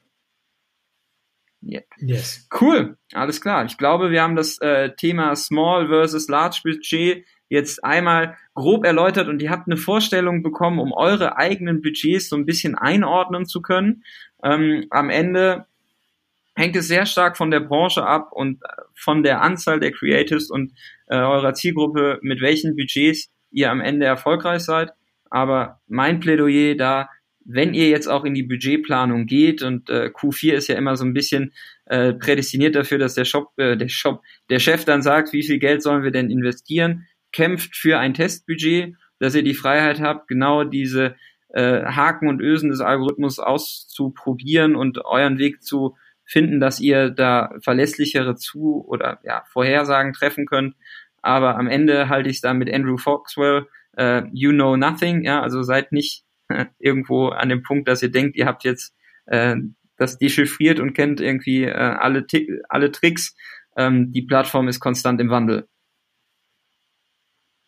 Yep. 1.63 1.85
Yes. 1.99 2.47
Cool, 2.59 2.97
alles 3.13 3.39
klar. 3.39 3.65
Ich 3.65 3.77
glaube, 3.77 4.09
wir 4.09 4.23
haben 4.23 4.35
das 4.35 4.59
äh, 4.59 4.95
Thema 4.95 5.35
Small 5.35 5.87
versus 5.87 6.27
Large 6.27 6.61
Budget 6.63 7.25
jetzt 7.49 7.83
einmal 7.83 8.37
grob 8.55 8.85
erläutert 8.85 9.27
und 9.27 9.41
ihr 9.41 9.51
habt 9.51 9.67
eine 9.67 9.77
Vorstellung 9.77 10.41
bekommen, 10.41 10.79
um 10.79 10.91
eure 10.91 11.37
eigenen 11.37 11.81
Budgets 11.81 12.29
so 12.29 12.35
ein 12.35 12.45
bisschen 12.45 12.75
einordnen 12.75 13.45
zu 13.45 13.61
können. 13.61 14.03
Ähm, 14.43 14.87
am 14.89 15.09
Ende 15.09 15.67
hängt 16.55 16.75
es 16.75 16.87
sehr 16.87 17.05
stark 17.05 17.37
von 17.37 17.51
der 17.51 17.61
Branche 17.61 18.05
ab 18.05 18.31
und 18.31 18.61
äh, 18.63 18.67
von 18.95 19.23
der 19.23 19.41
Anzahl 19.41 19.79
der 19.79 19.91
Creatives 19.91 20.49
und 20.49 20.73
äh, 21.07 21.15
eurer 21.15 21.53
Zielgruppe, 21.53 22.19
mit 22.21 22.41
welchen 22.41 22.75
Budgets 22.75 23.31
ihr 23.51 23.71
am 23.71 23.81
Ende 23.81 24.05
erfolgreich 24.05 24.61
seid. 24.61 24.91
Aber 25.29 25.79
mein 25.87 26.19
Plädoyer 26.19 26.75
da, 26.75 27.09
wenn 27.43 27.73
ihr 27.73 27.89
jetzt 27.89 28.07
auch 28.07 28.25
in 28.25 28.33
die 28.33 28.43
Budgetplanung 28.43 29.25
geht 29.25 29.63
und 29.63 29.89
äh, 29.89 30.11
Q4 30.13 30.53
ist 30.53 30.67
ja 30.67 30.75
immer 30.75 30.95
so 30.95 31.05
ein 31.05 31.13
bisschen 31.13 31.53
äh, 31.85 32.13
prädestiniert 32.13 32.75
dafür, 32.75 32.97
dass 32.97 33.15
der 33.15 33.25
Shop, 33.25 33.51
äh, 33.57 33.77
der 33.77 33.89
Shop, 33.89 34.21
der 34.49 34.59
Chef 34.59 34.85
dann 34.85 35.01
sagt, 35.01 35.33
wie 35.33 35.43
viel 35.43 35.57
Geld 35.57 35.81
sollen 35.81 36.03
wir 36.03 36.11
denn 36.11 36.29
investieren, 36.29 37.07
kämpft 37.31 37.75
für 37.75 37.97
ein 37.97 38.13
Testbudget, 38.13 38.95
dass 39.19 39.35
ihr 39.35 39.43
die 39.43 39.53
Freiheit 39.53 40.01
habt, 40.01 40.27
genau 40.27 40.63
diese 40.63 41.15
äh, 41.49 41.83
Haken 41.83 42.27
und 42.27 42.41
Ösen 42.41 42.69
des 42.69 42.81
Algorithmus 42.81 43.39
auszuprobieren 43.39 44.75
und 44.75 45.03
euren 45.05 45.37
Weg 45.37 45.63
zu 45.63 45.95
finden, 46.31 46.61
dass 46.61 46.79
ihr 46.79 47.09
da 47.09 47.53
verlässlichere 47.61 48.35
zu 48.35 48.85
oder 48.87 49.19
ja, 49.23 49.43
Vorhersagen 49.51 50.13
treffen 50.13 50.45
könnt. 50.45 50.75
Aber 51.21 51.57
am 51.57 51.67
Ende 51.67 52.07
halte 52.07 52.29
ich 52.29 52.37
es 52.37 52.41
da 52.41 52.53
mit 52.53 52.73
Andrew 52.73 52.97
Foxwell, 52.97 53.67
äh, 53.97 54.23
you 54.31 54.51
know 54.51 54.77
nothing, 54.77 55.23
ja, 55.23 55.41
also 55.41 55.61
seid 55.61 55.91
nicht 55.91 56.23
irgendwo 56.79 57.27
an 57.27 57.49
dem 57.49 57.63
Punkt, 57.63 57.87
dass 57.87 58.01
ihr 58.01 58.11
denkt, 58.11 58.37
ihr 58.37 58.45
habt 58.45 58.63
jetzt 58.63 58.95
äh, 59.25 59.57
das 59.97 60.17
dechiffriert 60.17 60.79
und 60.79 60.93
kennt 60.93 61.19
irgendwie 61.19 61.65
äh, 61.65 61.73
alle, 61.73 62.25
alle 62.69 62.91
Tricks. 62.91 63.35
Ähm, 63.75 64.11
die 64.11 64.23
Plattform 64.23 64.67
ist 64.67 64.79
konstant 64.79 65.19
im 65.19 65.29
Wandel. 65.29 65.67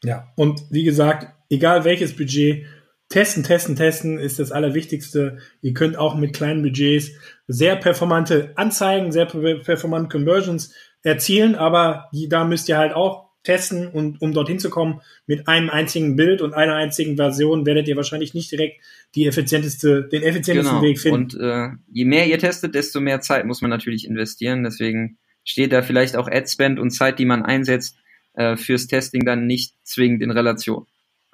Ja, 0.03 0.33
und 0.35 0.61
wie 0.71 0.83
gesagt, 0.83 1.33
egal 1.49 1.85
welches 1.85 2.15
Budget, 2.15 2.65
testen, 3.13 3.43
testen, 3.43 3.75
testen 3.75 4.17
ist 4.17 4.39
das 4.39 4.51
Allerwichtigste. 4.51 5.37
Ihr 5.61 5.73
könnt 5.73 5.97
auch 5.97 6.15
mit 6.15 6.33
kleinen 6.33 6.63
Budgets 6.63 7.11
sehr 7.47 7.75
performante 7.75 8.53
Anzeigen, 8.55 9.11
sehr 9.11 9.27
performante 9.27 10.17
Conversions 10.17 10.73
erzielen, 11.03 11.53
aber 11.53 12.09
die, 12.11 12.27
da 12.27 12.43
müsst 12.43 12.69
ihr 12.69 12.77
halt 12.77 12.93
auch 12.93 13.29
testen 13.43 13.87
und 13.87 14.19
um 14.21 14.33
dorthin 14.33 14.57
zu 14.57 14.71
kommen, 14.71 15.01
mit 15.27 15.47
einem 15.47 15.69
einzigen 15.69 16.15
Bild 16.15 16.41
und 16.41 16.55
einer 16.55 16.73
einzigen 16.73 17.15
Version 17.15 17.67
werdet 17.67 17.87
ihr 17.87 17.95
wahrscheinlich 17.95 18.33
nicht 18.33 18.51
direkt 18.51 18.81
die 19.13 19.27
effizienteste, 19.27 20.05
den 20.05 20.23
effizientesten 20.23 20.79
genau. 20.79 20.81
Weg 20.81 20.99
finden. 20.99 21.17
Und 21.17 21.39
äh, 21.39 21.69
je 21.91 22.05
mehr 22.05 22.25
ihr 22.25 22.39
testet, 22.39 22.73
desto 22.73 22.99
mehr 22.99 23.21
Zeit 23.21 23.45
muss 23.45 23.61
man 23.61 23.69
natürlich 23.69 24.07
investieren. 24.07 24.63
Deswegen 24.63 25.19
steht 25.43 25.71
da 25.71 25.83
vielleicht 25.83 26.15
auch 26.15 26.27
Adspend 26.31 26.79
und 26.79 26.89
Zeit, 26.89 27.19
die 27.19 27.25
man 27.25 27.43
einsetzt, 27.43 27.97
äh, 28.33 28.55
fürs 28.55 28.87
Testing 28.87 29.23
dann 29.23 29.45
nicht 29.45 29.75
zwingend 29.83 30.23
in 30.23 30.31
Relation. 30.31 30.87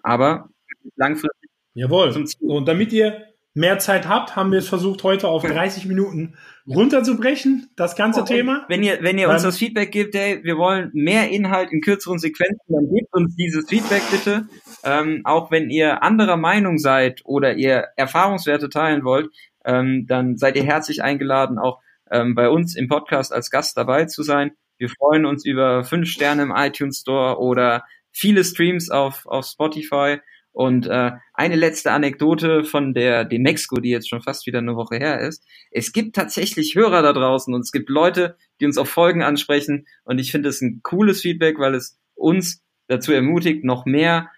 Aber 0.03 0.49
langfristig. 0.97 1.48
Jawohl. 1.73 2.25
Und 2.41 2.67
damit 2.67 2.91
ihr 2.93 3.25
mehr 3.53 3.79
Zeit 3.79 4.07
habt, 4.07 4.35
haben 4.35 4.51
wir 4.51 4.59
es 4.59 4.69
versucht, 4.69 5.03
heute 5.03 5.27
auf 5.27 5.43
30 5.43 5.85
Minuten 5.85 6.35
runterzubrechen, 6.67 7.69
das 7.75 7.95
ganze 7.95 8.21
oh, 8.21 8.25
Thema. 8.25 8.65
Wenn 8.69 8.83
ihr, 8.83 8.99
wenn 9.01 9.17
ihr 9.17 9.29
uns 9.29 9.43
das 9.43 9.57
Feedback 9.57 9.91
gebt, 9.91 10.15
ey, 10.15 10.43
wir 10.43 10.57
wollen 10.57 10.91
mehr 10.93 11.29
Inhalt 11.29 11.71
in 11.71 11.81
kürzeren 11.81 12.19
Sequenzen, 12.19 12.59
dann 12.67 12.89
gebt 12.93 13.13
uns 13.13 13.35
dieses 13.35 13.67
Feedback 13.67 14.03
bitte. 14.11 14.47
Ähm, 14.83 15.21
auch 15.25 15.51
wenn 15.51 15.69
ihr 15.69 16.03
anderer 16.03 16.37
Meinung 16.37 16.77
seid 16.77 17.21
oder 17.25 17.55
ihr 17.55 17.87
Erfahrungswerte 17.97 18.69
teilen 18.69 19.03
wollt, 19.03 19.29
ähm, 19.65 20.05
dann 20.07 20.37
seid 20.37 20.55
ihr 20.55 20.63
herzlich 20.63 21.03
eingeladen, 21.03 21.57
auch 21.57 21.79
ähm, 22.11 22.35
bei 22.35 22.49
uns 22.49 22.75
im 22.75 22.87
Podcast 22.87 23.33
als 23.33 23.49
Gast 23.49 23.75
dabei 23.77 24.05
zu 24.05 24.23
sein. 24.23 24.51
Wir 24.77 24.89
freuen 24.89 25.25
uns 25.25 25.45
über 25.45 25.83
fünf 25.83 26.07
Sterne 26.07 26.43
im 26.43 26.53
iTunes 26.55 26.99
Store 26.99 27.39
oder 27.39 27.83
viele 28.11 28.43
Streams 28.43 28.89
auf, 28.89 29.25
auf 29.25 29.45
Spotify. 29.45 30.19
Und 30.51 30.87
äh, 30.87 31.11
eine 31.33 31.55
letzte 31.55 31.91
Anekdote 31.91 32.63
von 32.63 32.93
der 32.93 33.23
Demexco, 33.23 33.79
die 33.79 33.89
jetzt 33.89 34.09
schon 34.09 34.21
fast 34.21 34.45
wieder 34.45 34.59
eine 34.59 34.75
Woche 34.75 34.97
her 34.97 35.19
ist. 35.19 35.45
Es 35.71 35.93
gibt 35.93 36.15
tatsächlich 36.15 36.75
Hörer 36.75 37.01
da 37.01 37.13
draußen 37.13 37.53
und 37.53 37.61
es 37.61 37.71
gibt 37.71 37.89
Leute, 37.89 38.35
die 38.59 38.65
uns 38.65 38.77
auf 38.77 38.89
Folgen 38.89 39.21
ansprechen. 39.21 39.85
Und 40.03 40.19
ich 40.19 40.31
finde 40.31 40.49
es 40.49 40.61
ein 40.61 40.81
cooles 40.83 41.21
Feedback, 41.21 41.59
weil 41.59 41.75
es 41.75 41.97
uns 42.15 42.63
dazu 42.87 43.13
ermutigt, 43.13 43.63
noch 43.63 43.85
mehr 43.85 44.29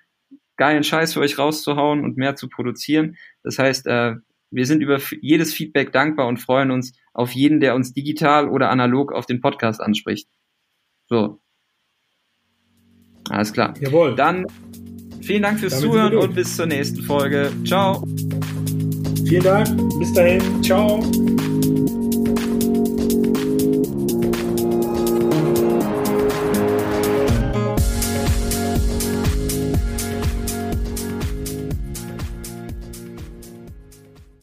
geilen 0.58 0.84
Scheiß 0.84 1.13
für 1.13 1.21
euch 1.21 1.39
rauszuhauen 1.39 2.04
und 2.04 2.17
mehr 2.17 2.36
zu 2.36 2.50
produzieren. 2.50 3.17
Das 3.41 3.58
heißt, 3.58 3.88
äh, 3.88 4.15
wir 4.52 4.65
sind 4.65 4.82
über 4.82 5.00
jedes 5.21 5.54
Feedback 5.54 5.91
dankbar 5.91 6.28
und 6.28 6.38
freuen 6.38 6.71
uns 6.71 6.93
auf 7.13 7.32
jeden, 7.32 7.62
der 7.62 7.74
uns 7.74 7.93
digital 7.93 8.50
oder 8.50 8.69
analog 8.69 9.13
auf 9.13 9.26
den 9.26 9.41
Podcast 9.41 9.82
anspricht. 9.82 10.30
So. 11.08 11.41
Alles 13.30 13.54
klar. 13.54 13.74
Jawohl. 13.80 14.15
Dann 14.15 14.45
Vielen 15.32 15.44
Dank 15.44 15.62
fürs 15.62 15.80
Damit 15.80 15.91
Zuhören 15.91 16.17
und 16.17 16.36
bis 16.36 16.58
zur 16.58 16.65
nächsten 16.65 17.04
Folge. 17.04 17.54
Ciao. 17.65 18.06
Vielen 19.26 19.44
Dank. 19.44 19.70
Bis 19.98 20.12
dahin. 20.12 20.62
Ciao. 20.62 21.00